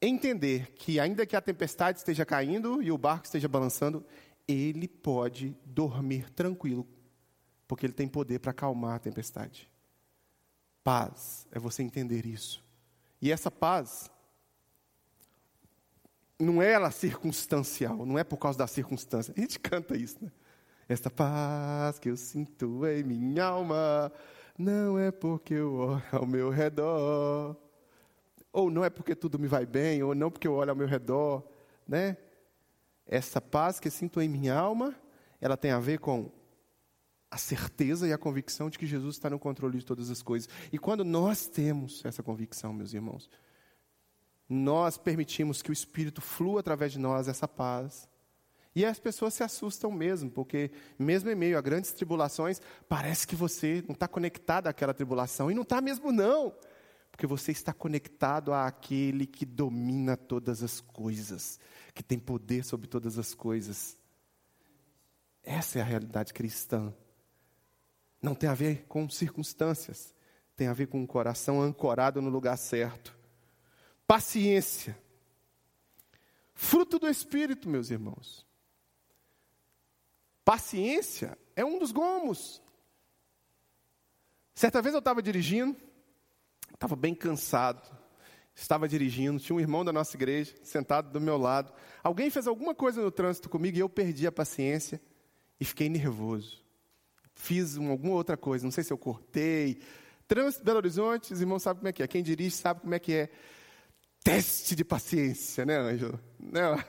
[0.00, 4.04] entender que, ainda que a tempestade esteja caindo e o barco esteja balançando,
[4.46, 6.86] ele pode dormir tranquilo,
[7.66, 9.70] porque ele tem poder para acalmar a tempestade.
[10.82, 12.64] Paz é você entender isso.
[13.20, 14.10] E essa paz
[16.38, 19.34] não é ela circunstancial, não é por causa da circunstância.
[19.36, 20.32] A gente canta isso, né?
[20.90, 24.12] Esta paz que eu sinto em minha alma
[24.58, 27.56] não é porque eu olho ao meu redor
[28.52, 30.88] ou não é porque tudo me vai bem, ou não porque eu olho ao meu
[30.88, 31.46] redor,
[31.86, 32.16] né?
[33.06, 34.92] Essa paz que sinto em minha alma,
[35.40, 36.28] ela tem a ver com
[37.30, 40.48] a certeza e a convicção de que Jesus está no controle de todas as coisas.
[40.72, 43.30] E quando nós temos essa convicção, meus irmãos,
[44.48, 48.08] nós permitimos que o Espírito flua através de nós essa paz.
[48.74, 53.34] E as pessoas se assustam mesmo, porque mesmo em meio a grandes tribulações, parece que
[53.34, 55.50] você não está conectado àquela tribulação.
[55.50, 56.54] E não está mesmo, não
[57.20, 61.60] porque você está conectado àquele que domina todas as coisas,
[61.92, 63.94] que tem poder sobre todas as coisas.
[65.42, 66.94] Essa é a realidade cristã.
[68.22, 70.14] Não tem a ver com circunstâncias,
[70.56, 73.14] tem a ver com um coração ancorado no lugar certo.
[74.06, 74.98] Paciência.
[76.54, 78.46] Fruto do Espírito, meus irmãos.
[80.50, 82.60] Paciência é um dos gomos.
[84.52, 85.76] Certa vez eu estava dirigindo,
[86.74, 87.88] Estava bem cansado.
[88.52, 91.72] Estava dirigindo, tinha um irmão da nossa igreja sentado do meu lado.
[92.02, 95.00] Alguém fez alguma coisa no trânsito comigo e eu perdi a paciência
[95.60, 96.64] e fiquei nervoso.
[97.32, 99.80] Fiz uma, alguma outra coisa, não sei se eu cortei.
[100.26, 102.08] Trânsito Belo Horizonte, os irmãos sabem como é que é.
[102.08, 103.30] Quem dirige sabe como é que é.
[104.24, 106.18] Teste de paciência, né, Ângelo?
[106.40, 106.84] Né?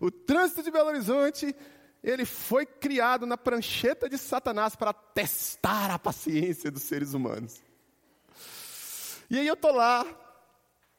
[0.00, 1.54] O trânsito de Belo Horizonte,
[2.04, 7.62] ele foi criado na prancheta de Satanás para testar a paciência dos seres humanos.
[9.30, 10.06] E aí eu tô lá,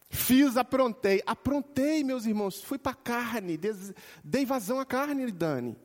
[0.09, 1.21] fiz, aprontei.
[1.23, 3.93] Aprontei, meus irmãos, fui para a carne, des...
[4.23, 5.77] dei vazão à carne, Dani.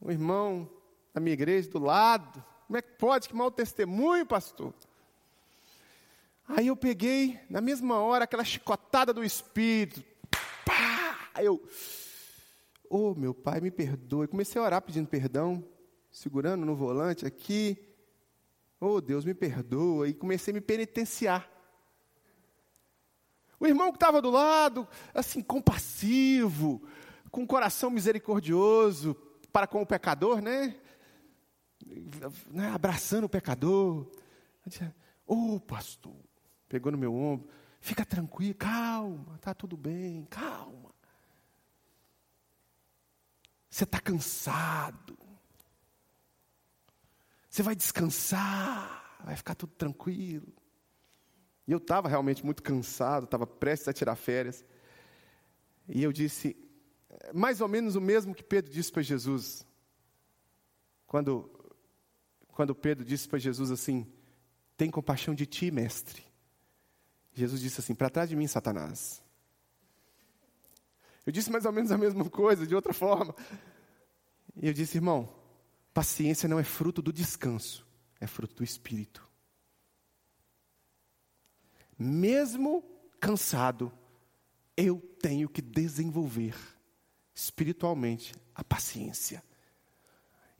[0.00, 0.68] O irmão
[1.14, 3.28] da minha igreja do lado, como é que pode?
[3.28, 4.74] Que mau testemunho, pastor.
[6.48, 10.02] Aí eu peguei, na mesma hora, aquela chicotada do Espírito.
[10.64, 11.30] Pá!
[11.38, 11.62] Eu,
[12.90, 14.28] oh meu pai, me perdoe.
[14.28, 15.64] Comecei a orar pedindo perdão,
[16.10, 17.78] segurando no volante aqui.
[18.80, 20.08] Oh, Deus, me perdoa.
[20.08, 21.50] E comecei a me penitenciar.
[23.58, 26.82] O irmão que estava do lado, assim, compassivo,
[27.30, 29.14] com um coração misericordioso
[29.50, 30.76] para com o pecador, né?
[32.50, 32.68] né?
[32.68, 34.10] Abraçando o pecador.
[35.26, 36.14] Ô, oh, pastor,
[36.68, 37.48] pegou no meu ombro.
[37.80, 40.85] Fica tranquilo, calma, está tudo bem, calma.
[43.76, 45.18] Você está cansado.
[47.46, 50.50] Você vai descansar, vai ficar tudo tranquilo.
[51.68, 54.64] E eu estava realmente muito cansado, estava prestes a tirar férias.
[55.86, 56.56] E eu disse,
[57.34, 59.66] mais ou menos o mesmo que Pedro disse para Jesus.
[61.06, 61.50] Quando,
[62.52, 64.10] quando Pedro disse para Jesus assim:
[64.74, 66.24] Tem compaixão de ti, mestre.
[67.34, 69.22] Jesus disse assim: Para trás de mim, Satanás.
[71.26, 73.34] Eu disse mais ou menos a mesma coisa, de outra forma.
[74.62, 75.28] E eu disse, irmão,
[75.96, 77.86] Paciência não é fruto do descanso,
[78.20, 79.26] é fruto do espírito.
[81.98, 82.84] Mesmo
[83.18, 83.90] cansado,
[84.76, 86.54] eu tenho que desenvolver
[87.34, 89.42] espiritualmente a paciência.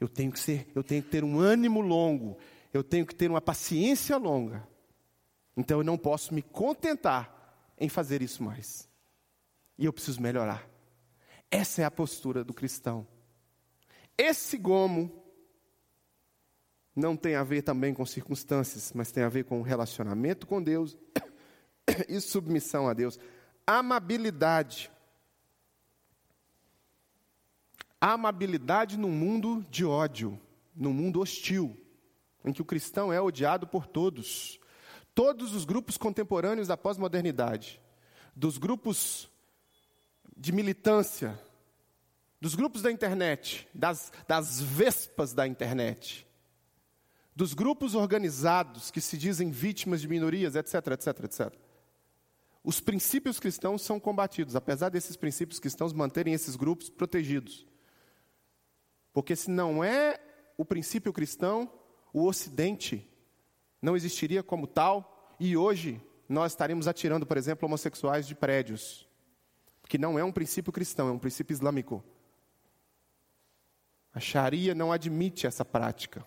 [0.01, 2.39] Eu tenho que ser, eu tenho que ter um ânimo longo,
[2.73, 4.67] eu tenho que ter uma paciência longa.
[5.55, 8.89] Então eu não posso me contentar em fazer isso mais.
[9.79, 10.69] E eu preciso melhorar.
[11.51, 13.07] Essa é a postura do cristão.
[14.17, 15.23] Esse gomo
[16.95, 20.97] não tem a ver também com circunstâncias, mas tem a ver com relacionamento com Deus
[22.09, 23.19] e submissão a Deus.
[23.67, 24.91] Amabilidade.
[28.01, 30.41] Amabilidade num mundo de ódio,
[30.75, 31.77] num mundo hostil,
[32.45, 34.59] em que o cristão é odiado por todos.
[35.15, 37.81] Todos os grupos contemporâneos da pós-modernidade,
[38.35, 39.31] dos grupos
[40.37, 41.39] de militância,
[42.41, 46.27] dos grupos da internet, das, das vespas da internet,
[47.35, 51.53] dos grupos organizados que se dizem vítimas de minorias, etc, etc, etc.
[52.63, 57.67] Os princípios cristãos são combatidos, apesar desses princípios cristãos manterem esses grupos protegidos.
[59.13, 60.21] Porque se não é
[60.59, 61.71] o princípio cristão,
[62.13, 63.09] o Ocidente
[63.81, 69.06] não existiria como tal, e hoje nós estaríamos atirando, por exemplo, homossexuais de prédios.
[69.89, 72.03] Que não é um princípio cristão, é um princípio islâmico.
[74.13, 76.27] A Sharia não admite essa prática.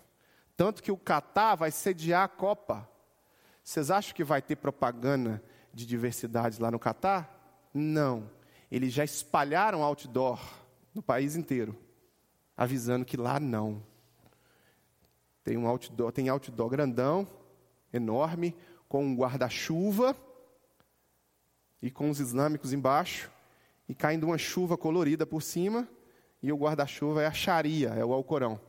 [0.56, 2.88] Tanto que o Catar vai sediar a Copa.
[3.64, 5.44] Vocês acham que vai ter propaganda
[5.74, 7.70] de diversidade lá no Catar?
[7.74, 8.30] Não.
[8.72, 10.40] Eles já espalharam outdoor
[10.94, 11.76] no país inteiro,
[12.56, 13.84] avisando que lá não.
[15.44, 17.28] Tem um outdoor, tem outdoor grandão,
[17.92, 18.56] enorme,
[18.88, 20.16] com um guarda-chuva
[21.82, 23.32] e com os islâmicos embaixo,
[23.90, 25.90] e caindo uma chuva colorida por cima,
[26.44, 28.62] e o guarda-chuva é a Sharia, é o Alcorão.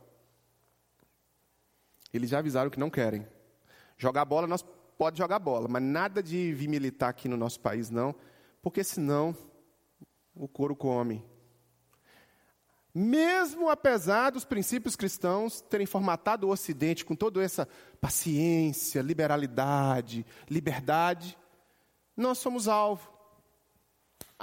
[2.11, 3.25] Eles já avisaram que não querem.
[3.97, 4.65] Jogar bola, nós
[4.97, 8.15] pode jogar bola, mas nada de vir militar aqui no nosso país, não,
[8.63, 9.37] porque senão
[10.33, 11.23] o couro come.
[12.93, 17.67] Mesmo apesar dos princípios cristãos terem formatado o Ocidente com toda essa
[18.01, 21.37] paciência, liberalidade, liberdade,
[22.17, 23.10] nós somos alvo.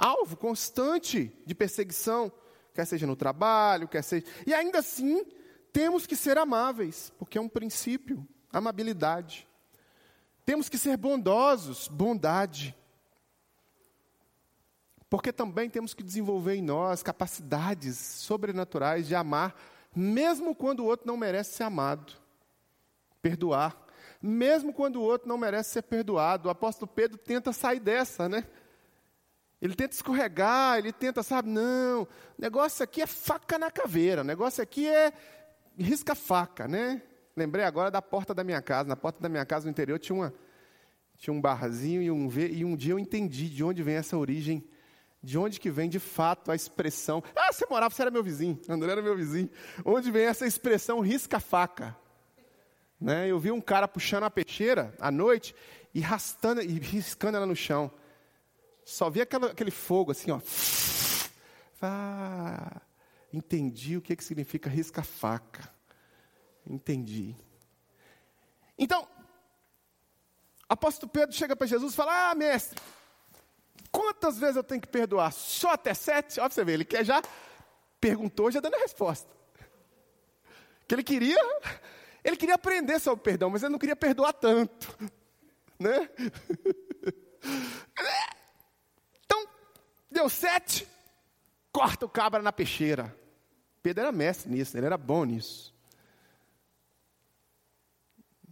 [0.01, 2.31] Alvo constante de perseguição,
[2.73, 4.25] quer seja no trabalho, quer seja.
[4.47, 5.25] E ainda assim,
[5.73, 9.45] temos que ser amáveis, porque é um princípio, amabilidade.
[10.45, 12.73] Temos que ser bondosos, bondade.
[15.09, 19.53] Porque também temos que desenvolver em nós capacidades sobrenaturais de amar,
[19.93, 22.13] mesmo quando o outro não merece ser amado.
[23.21, 23.77] Perdoar,
[24.21, 26.47] mesmo quando o outro não merece ser perdoado.
[26.47, 28.47] O apóstolo Pedro tenta sair dessa, né?
[29.61, 34.23] Ele tenta escorregar, ele tenta, sabe, não, o negócio aqui é faca na caveira, o
[34.23, 35.11] negócio aqui é
[35.77, 37.01] risca-faca, né?
[37.35, 38.87] Lembrei agora da porta da minha casa.
[38.87, 40.33] Na porta da minha casa no interior tinha, uma,
[41.17, 44.67] tinha um barzinho e um, e um dia eu entendi de onde vem essa origem
[45.21, 47.21] de onde que vem de fato a expressão?
[47.35, 48.59] Ah, você morava, você era meu vizinho.
[48.69, 49.49] André era meu vizinho.
[49.83, 51.95] Onde vem essa expressão risca-faca?
[52.99, 53.27] Né?
[53.27, 55.53] Eu vi um cara puxando a peixeira à noite
[55.93, 57.91] e rastando e riscando ela no chão.
[58.89, 60.41] Só vi aquela, aquele fogo assim, ó.
[61.79, 62.81] Ah,
[63.31, 65.69] entendi o que, que significa risca-faca.
[66.65, 67.35] Entendi.
[68.77, 69.07] Então,
[70.67, 72.81] apóstolo Pedro chega para Jesus e fala: Ah, mestre,
[73.91, 75.31] Quantas vezes eu tenho que perdoar?
[75.31, 76.39] Só até sete?
[76.39, 77.21] Olha você ver, ele quer já,
[78.01, 79.29] perguntou, já dando a resposta.
[80.87, 81.39] Que ele queria,
[82.23, 84.97] ele queria aprender sobre o perdão, mas ele não queria perdoar tanto.
[85.79, 86.09] Né?
[90.19, 90.85] Deu sete,
[91.71, 93.15] corta o cabra na peixeira.
[93.81, 95.73] Pedro era mestre nisso, ele era bom nisso.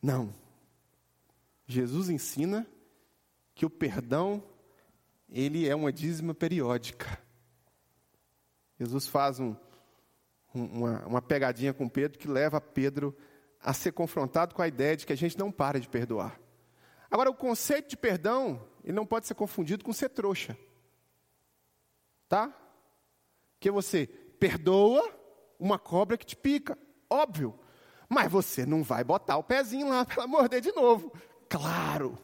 [0.02, 0.34] Não.
[1.66, 2.66] Jesus ensina
[3.54, 4.42] que o perdão
[5.30, 7.22] ele é uma dízima periódica.
[8.80, 9.54] Jesus faz um,
[10.54, 13.14] uma, uma pegadinha com Pedro que leva Pedro
[13.60, 16.40] a ser confrontado com a ideia de que a gente não para de perdoar.
[17.12, 20.58] Agora, o conceito de perdão, ele não pode ser confundido com ser trouxa.
[22.28, 22.54] Tá?
[23.60, 25.14] Que você perdoa
[25.60, 26.78] uma cobra que te pica,
[27.10, 27.58] óbvio.
[28.10, 31.12] Mas você não vai botar o pezinho lá para morder de novo.
[31.50, 32.18] Claro.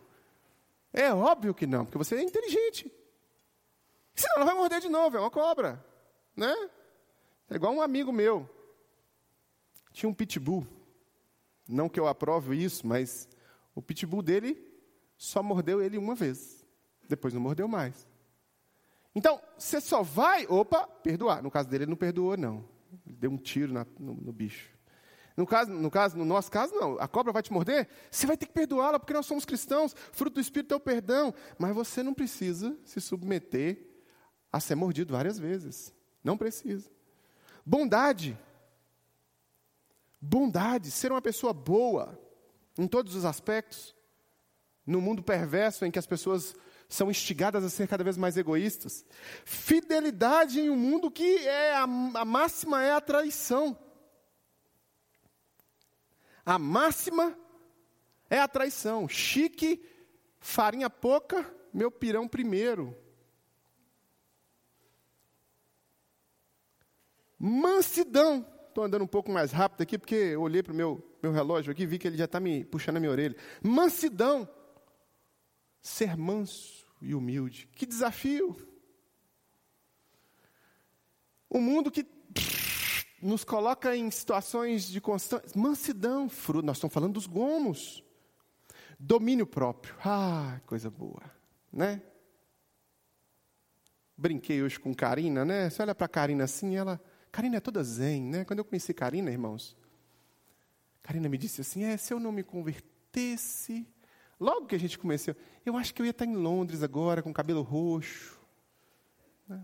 [0.91, 2.91] É óbvio que não, porque você é inteligente.
[4.13, 5.83] Senão ela vai morder de novo, é uma cobra.
[6.35, 6.53] Né?
[7.49, 8.47] É igual um amigo meu.
[9.91, 10.67] Tinha um pitbull.
[11.67, 13.27] Não que eu aprove isso, mas
[13.73, 14.71] o pitbull dele
[15.17, 16.65] só mordeu ele uma vez.
[17.07, 18.07] Depois não mordeu mais.
[19.15, 21.43] Então, você só vai, opa, perdoar.
[21.43, 22.65] No caso dele, ele não perdoou, não.
[23.05, 24.71] Ele deu um tiro na, no, no bicho.
[25.35, 26.99] No caso, no caso, no nosso caso, não.
[26.99, 29.95] A cobra vai te morder, você vai ter que perdoá-la, porque nós somos cristãos.
[30.11, 31.33] Fruto do Espírito é o perdão.
[31.57, 33.87] Mas você não precisa se submeter
[34.51, 35.93] a ser mordido várias vezes.
[36.23, 36.89] Não precisa.
[37.65, 38.37] Bondade.
[40.21, 42.19] Bondade, ser uma pessoa boa
[42.77, 43.95] em todos os aspectos.
[44.85, 46.55] No mundo perverso em que as pessoas
[46.93, 49.03] são instigadas a ser cada vez mais egoístas.
[49.43, 53.75] Fidelidade em um mundo que é a, a máxima é a traição.
[56.45, 57.35] A máxima
[58.29, 59.09] é a traição.
[59.09, 59.83] Chique,
[60.39, 62.95] farinha pouca, meu pirão primeiro.
[67.39, 68.45] Mansidão.
[68.67, 71.71] Estou andando um pouco mais rápido aqui, porque eu olhei para o meu, meu relógio
[71.71, 73.35] aqui e vi que ele já está me puxando a minha orelha.
[73.63, 74.47] Mansidão.
[75.81, 77.67] Ser manso e humilde.
[77.75, 78.55] Que desafio.
[81.49, 82.05] O mundo que
[83.21, 86.65] nos coloca em situações de constante mansidão, fruto.
[86.65, 88.03] Nós estamos falando dos gomos.
[88.99, 89.95] Domínio próprio.
[90.03, 91.23] Ah, coisa boa,
[91.71, 92.01] né?
[94.15, 95.69] Brinquei hoje com Karina, né?
[95.69, 97.01] Você olha para Karina assim, ela,
[97.31, 98.45] Karina é toda zen, né?
[98.45, 99.75] Quando eu conheci Karina, irmãos,
[101.01, 103.87] Karina me disse assim: "É, se eu não me convertesse,
[104.43, 105.35] logo que a gente começou,
[105.65, 108.39] eu acho que eu ia estar em Londres agora com cabelo roxo,
[109.47, 109.61] né?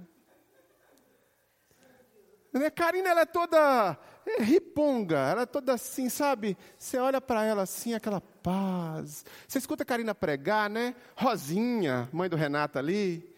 [2.54, 2.70] Né?
[2.70, 3.98] Karina, ela é toda.
[4.26, 6.58] é riponga, ela é toda assim, sabe?
[6.78, 9.24] Você olha para ela assim, aquela paz.
[9.48, 10.96] Você escuta a Karina pregar, né?
[11.16, 13.36] Rosinha, mãe do Renato ali.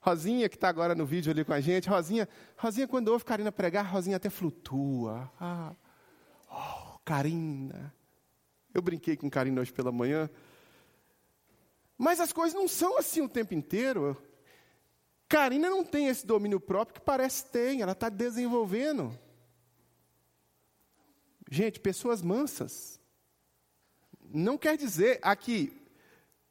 [0.00, 1.88] Rosinha, que está agora no vídeo ali com a gente.
[1.88, 5.30] Rosinha, Rosinha quando ouve Karina pregar, Rosinha até flutua.
[5.40, 5.72] Ah,
[6.50, 7.94] oh, Karina.
[8.74, 10.28] Eu brinquei com Karina hoje pela manhã.
[12.02, 14.20] Mas as coisas não são assim o tempo inteiro.
[15.28, 19.16] Karina não tem esse domínio próprio que parece ter, ela está desenvolvendo.
[21.48, 23.00] Gente, pessoas mansas.
[24.34, 25.72] Não quer dizer aqui,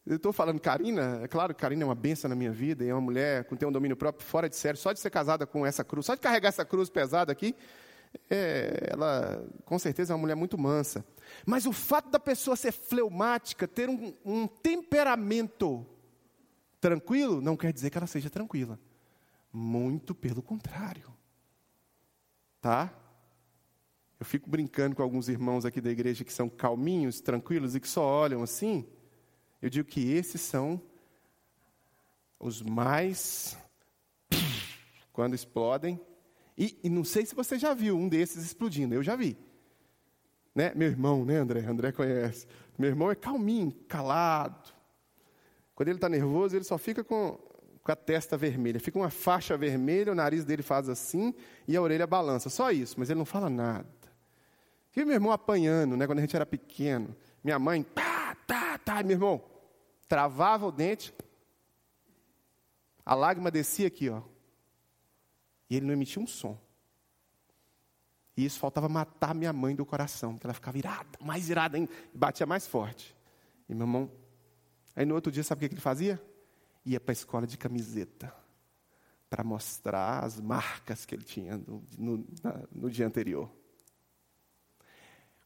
[0.06, 2.94] eu estou falando Karina, é claro que Karina é uma benção na minha vida, é
[2.94, 5.66] uma mulher com tem um domínio próprio fora de sério, só de ser casada com
[5.66, 7.54] essa cruz, só de carregar essa cruz pesada aqui,
[8.30, 11.06] é, ela com certeza é uma mulher muito mansa.
[11.46, 15.86] Mas o fato da pessoa ser fleumática, ter um, um temperamento
[16.80, 18.80] tranquilo, não quer dizer que ela seja tranquila.
[19.54, 21.12] Muito pelo contrário.
[22.60, 22.94] Tá?
[24.20, 27.88] Eu fico brincando com alguns irmãos aqui da igreja que são calminhos, tranquilos e que
[27.88, 28.88] só olham assim.
[29.62, 30.82] Eu digo que esses são
[32.40, 33.58] os mais
[35.12, 36.00] quando explodem.
[36.58, 39.38] E, e, não sei se você já viu um desses explodindo, eu já vi.
[40.54, 40.74] Né?
[40.76, 41.62] Meu irmão, né, André?
[41.62, 42.46] André conhece.
[42.78, 44.74] Meu irmão é calminho, calado,
[45.82, 47.40] quando ele está nervoso, ele só fica com,
[47.82, 48.80] com a testa vermelha.
[48.80, 51.34] Fica uma faixa vermelha, o nariz dele faz assim
[51.68, 52.50] e a orelha balança.
[52.50, 53.88] Só isso, mas ele não fala nada.
[54.96, 57.16] E meu irmão apanhando, né, quando a gente era pequeno.
[57.44, 59.02] Minha mãe, tá, tá, tá.
[59.02, 59.42] Meu irmão
[60.08, 61.14] travava o dente,
[63.06, 64.22] a lágrima descia aqui, ó.
[65.72, 66.60] E ele não emitia um som.
[68.38, 71.92] E isso faltava matar minha mãe do coração, porque ela ficava irada, mais irada ainda,
[72.14, 73.16] e batia mais forte.
[73.68, 74.12] E meu irmão
[74.96, 76.22] Aí no outro dia, sabe o que ele fazia?
[76.86, 78.34] Ia para a escola de camiseta,
[79.30, 83.50] para mostrar as marcas que ele tinha no, no, na, no dia anterior.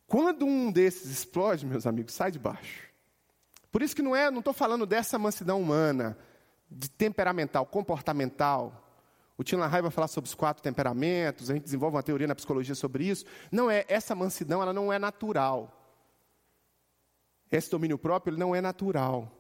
[0.08, 2.90] Quando um desses explode, meus amigos, sai de baixo.
[3.72, 6.18] Por isso que não é, não estou falando dessa mansidão humana,
[6.70, 8.85] de temperamental, comportamental.
[9.38, 12.36] O Tim LaHaye vai falar sobre os quatro temperamentos, a gente desenvolve uma teoria na
[12.36, 13.26] psicologia sobre isso.
[13.52, 15.86] Não é, essa mansidão, ela não é natural.
[17.52, 19.32] Esse domínio próprio ele não é natural.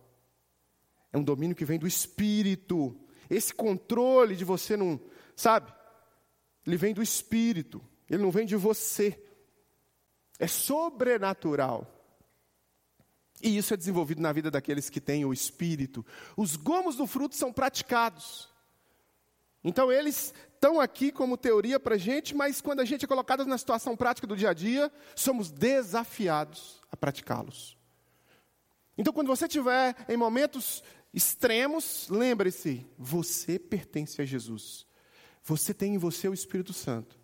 [1.11, 2.97] É um domínio que vem do espírito.
[3.29, 4.99] Esse controle de você não,
[5.35, 5.73] sabe?
[6.67, 7.81] Ele vem do espírito.
[8.09, 9.17] Ele não vem de você.
[10.37, 11.91] É sobrenatural.
[13.41, 16.05] E isso é desenvolvido na vida daqueles que têm o espírito.
[16.35, 18.49] Os gomos do fruto são praticados.
[19.67, 23.43] Então eles estão aqui como teoria para a gente, mas quando a gente é colocado
[23.47, 27.75] na situação prática do dia a dia, somos desafiados a praticá-los.
[28.95, 34.85] Então, quando você estiver em momentos extremos, lembre-se: você pertence a Jesus.
[35.43, 37.19] Você tem em você o Espírito Santo.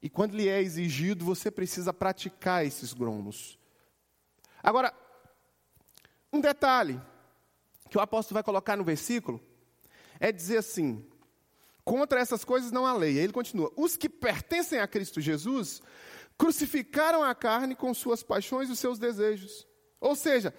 [0.00, 3.58] E quando lhe é exigido, você precisa praticar esses gromos.
[4.62, 4.90] Agora,
[6.32, 6.98] um detalhe
[7.90, 9.38] que o apóstolo vai colocar no versículo
[10.18, 11.06] é dizer assim:
[11.86, 13.12] contra essas coisas não há lei.
[13.12, 15.80] Aí ele continua: os que pertencem a Cristo Jesus
[16.36, 19.66] crucificaram a carne com suas paixões e seus desejos.
[20.00, 20.52] Ou seja,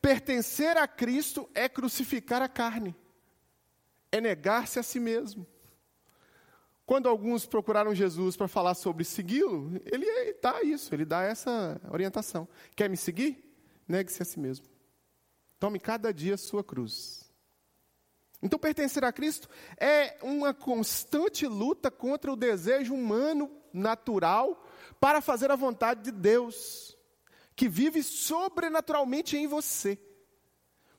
[0.00, 2.94] pertencer a Cristo é crucificar a carne,
[4.12, 5.44] é negar-se a si mesmo.
[6.86, 12.46] Quando alguns procuraram Jesus para falar sobre segui-lo, ele dá isso, ele dá essa orientação.
[12.76, 13.42] Quer me seguir?
[13.88, 14.66] Negue-se a si mesmo.
[15.58, 17.23] Tome cada dia sua cruz.
[18.44, 19.48] Então, pertencer a Cristo
[19.80, 24.62] é uma constante luta contra o desejo humano natural
[25.00, 26.94] para fazer a vontade de Deus
[27.56, 29.98] que vive sobrenaturalmente em você.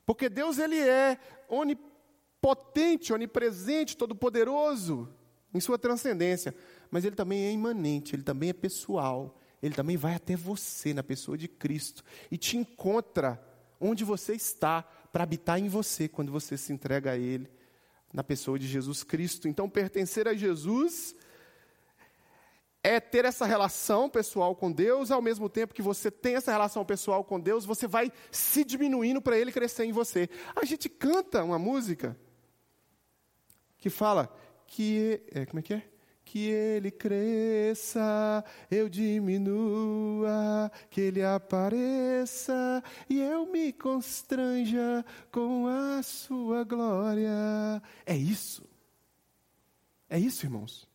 [0.04, 5.08] Porque Deus ele é onipotente, onipresente, todo-poderoso
[5.54, 6.52] em sua transcendência,
[6.90, 9.38] mas ele também é imanente, ele também é pessoal.
[9.62, 13.40] Ele também vai até você na pessoa de Cristo e te encontra
[13.80, 14.84] onde você está
[15.16, 17.50] para habitar em você quando você se entrega a ele
[18.12, 19.48] na pessoa de Jesus Cristo.
[19.48, 21.16] Então, pertencer a Jesus
[22.82, 26.84] é ter essa relação pessoal com Deus, ao mesmo tempo que você tem essa relação
[26.84, 30.28] pessoal com Deus, você vai se diminuindo para Ele crescer em você.
[30.54, 32.14] A gente canta uma música
[33.78, 34.30] que fala
[34.66, 35.22] que.
[35.32, 35.88] É, como é que é?
[36.26, 46.64] Que Ele cresça, eu diminua, que Ele apareça e eu me constranja com a Sua
[46.64, 47.80] glória.
[48.04, 48.68] É isso.
[50.10, 50.88] É isso, irmãos.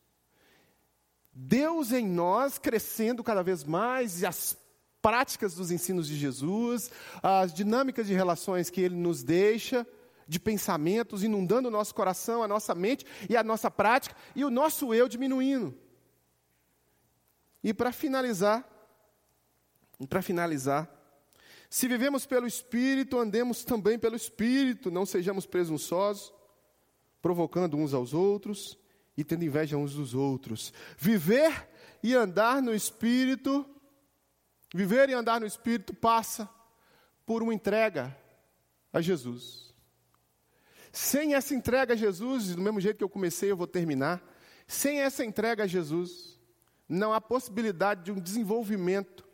[1.32, 4.56] Deus em nós crescendo cada vez mais e as
[5.00, 6.90] práticas dos ensinos de Jesus,
[7.22, 9.86] as dinâmicas de relações que ele nos deixa,
[10.26, 14.50] de pensamentos inundando o nosso coração, a nossa mente e a nossa prática, e o
[14.50, 15.74] nosso eu diminuindo.
[17.62, 18.68] E para finalizar,
[20.08, 20.90] para finalizar,
[21.70, 26.32] se vivemos pelo Espírito, andemos também pelo Espírito, não sejamos presunçosos,
[27.22, 28.76] provocando uns aos outros
[29.16, 30.72] e tendo inveja uns dos outros.
[30.98, 31.68] Viver
[32.02, 33.64] e andar no Espírito,
[34.74, 36.46] viver e andar no Espírito passa
[37.24, 38.14] por uma entrega
[38.92, 39.71] a Jesus.
[40.92, 44.22] Sem essa entrega a Jesus, do mesmo jeito que eu comecei, eu vou terminar.
[44.66, 46.38] Sem essa entrega a Jesus,
[46.86, 49.26] não há possibilidade de um desenvolvimento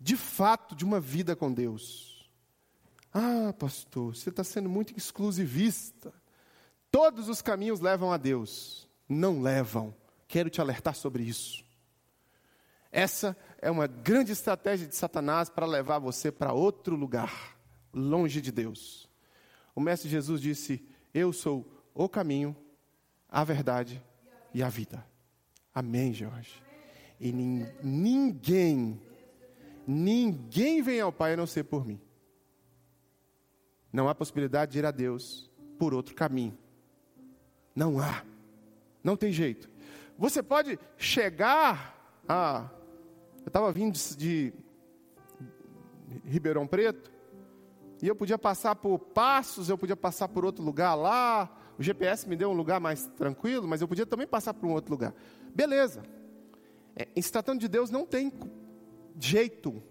[0.00, 2.30] de fato de uma vida com Deus.
[3.12, 6.12] Ah, pastor, você está sendo muito exclusivista.
[6.90, 8.88] Todos os caminhos levam a Deus.
[9.08, 9.94] Não levam.
[10.26, 11.64] Quero te alertar sobre isso.
[12.90, 17.58] Essa é uma grande estratégia de Satanás para levar você para outro lugar,
[17.92, 19.08] longe de Deus.
[19.74, 22.56] O Mestre Jesus disse: Eu sou o caminho,
[23.28, 24.02] a verdade
[24.52, 25.04] e a vida.
[25.74, 26.62] Amém, Jorge.
[27.20, 29.00] E ninguém,
[29.86, 32.00] ninguém vem ao Pai a não ser por mim.
[33.92, 36.56] Não há possibilidade de ir a Deus por outro caminho.
[37.74, 38.24] Não há.
[39.02, 39.68] Não tem jeito.
[40.18, 42.70] Você pode chegar a.
[43.38, 44.52] Eu estava vindo de, de
[46.24, 47.10] Ribeirão Preto,
[48.04, 51.50] e eu podia passar por Passos, eu podia passar por outro lugar lá.
[51.78, 54.72] O GPS me deu um lugar mais tranquilo, mas eu podia também passar por um
[54.74, 55.14] outro lugar.
[55.54, 56.02] Beleza.
[56.94, 58.30] É, em se tratando de Deus, não tem
[59.18, 59.82] jeito.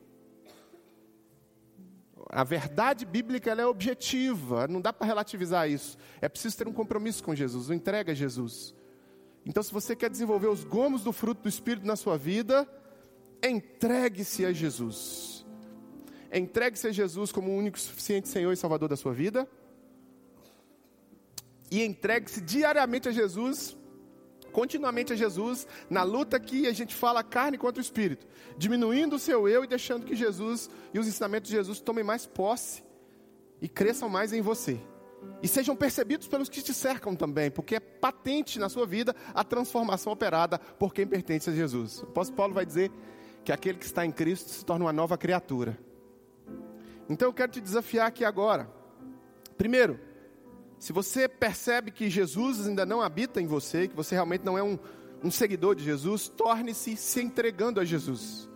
[2.29, 5.97] A verdade bíblica é objetiva, não dá para relativizar isso.
[6.21, 8.75] É preciso ter um compromisso com Jesus, uma entrega a Jesus.
[9.43, 12.67] Então, se você quer desenvolver os gomos do fruto do Espírito na sua vida,
[13.41, 15.32] entregue-se a Jesus.
[16.33, 19.47] Entregue-se a Jesus como o único suficiente Senhor e Salvador da sua vida.
[21.69, 23.77] E entregue-se diariamente a Jesus
[24.53, 28.25] continuamente a Jesus na luta que a gente fala carne contra o espírito,
[28.55, 32.25] diminuindo o seu eu e deixando que Jesus e os ensinamentos de Jesus tomem mais
[32.27, 32.83] posse
[33.59, 34.79] e cresçam mais em você.
[35.41, 39.43] E sejam percebidos pelos que te cercam também, porque é patente na sua vida a
[39.43, 42.01] transformação operada por quem pertence a Jesus.
[42.01, 42.91] O apóstolo Paulo vai dizer
[43.43, 45.77] que aquele que está em Cristo se torna uma nova criatura.
[47.09, 48.69] Então eu quero te desafiar aqui agora.
[49.57, 49.99] Primeiro,
[50.79, 54.63] se você percebe que Jesus ainda não habita em você, que você realmente não é
[54.63, 54.77] um,
[55.23, 58.49] um seguidor de Jesus, torne-se se entregando a Jesus.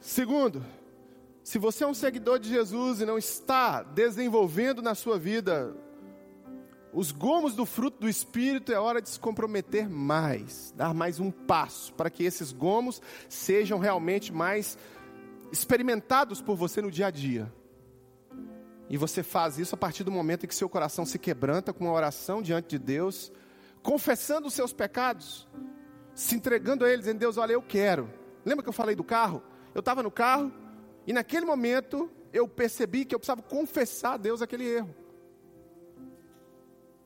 [0.00, 0.64] Segundo,
[1.44, 5.76] se você é um seguidor de Jesus e não está desenvolvendo na sua vida
[6.92, 11.30] os gomos do fruto do Espírito, é hora de se comprometer mais, dar mais um
[11.30, 14.76] passo para que esses gomos sejam realmente mais
[15.52, 17.52] experimentados por você no dia a dia.
[18.88, 21.84] E você faz isso a partir do momento em que seu coração se quebranta com
[21.84, 23.30] uma oração diante de Deus,
[23.82, 25.46] confessando os seus pecados,
[26.14, 28.10] se entregando a Ele, dizendo: Deus, olha, eu quero.
[28.44, 29.42] Lembra que eu falei do carro?
[29.74, 30.52] Eu estava no carro
[31.06, 34.94] e naquele momento eu percebi que eu precisava confessar a Deus aquele erro.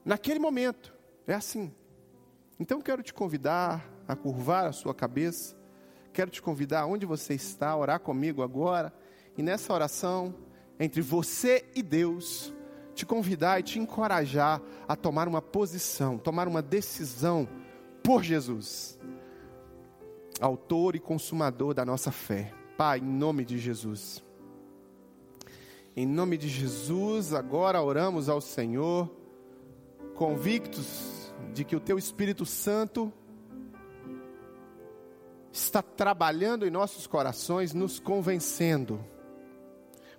[0.05, 0.95] Naquele momento,
[1.27, 1.75] é assim.
[2.61, 5.56] Então eu quero te convidar a curvar a sua cabeça,
[6.17, 8.91] quero te convidar onde você está, a orar comigo agora,
[9.37, 10.35] e nessa oração
[10.81, 12.55] entre você e Deus,
[12.95, 17.47] te convidar e te encorajar a tomar uma posição, tomar uma decisão
[18.03, 18.99] por Jesus,
[20.41, 22.53] Autor e consumador da nossa fé.
[22.79, 24.23] Pai, em nome de Jesus.
[25.95, 29.11] Em nome de Jesus, agora oramos ao Senhor,
[30.15, 33.13] convictos de que o Teu Espírito Santo
[35.59, 39.05] está trabalhando em nossos corações, nos convencendo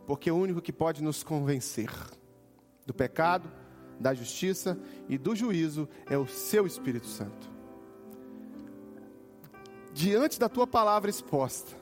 [0.08, 1.92] porque o único que pode nos convencer
[2.86, 3.52] do pecado,
[4.00, 4.80] da justiça
[5.10, 7.52] e do juízo é o seu Espírito Santo.
[9.92, 11.76] Diante da tua palavra exposta,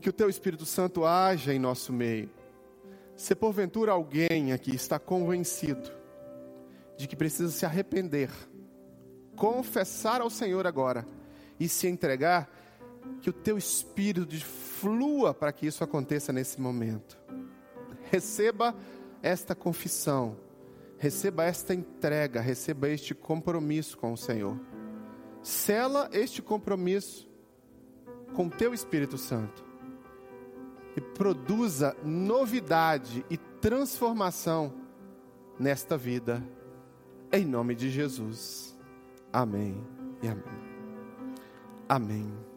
[0.00, 2.28] que o teu Espírito Santo haja em nosso meio.
[3.14, 5.92] Se porventura alguém aqui está convencido
[6.96, 8.30] de que precisa se arrepender,
[9.36, 11.06] confessar ao Senhor agora
[11.60, 12.50] e se entregar,
[13.20, 17.18] que o teu espírito flua para que isso aconteça nesse momento.
[18.10, 18.74] Receba
[19.22, 20.36] esta confissão,
[20.98, 24.58] receba esta entrega, receba este compromisso com o Senhor.
[25.42, 27.30] Sela este compromisso
[28.34, 29.64] com o teu Espírito Santo
[30.96, 34.74] e produza novidade e transformação
[35.58, 36.42] nesta vida,
[37.32, 38.76] em nome de Jesus.
[39.32, 39.76] Amém
[40.22, 40.59] e amém.
[41.90, 42.49] Amém.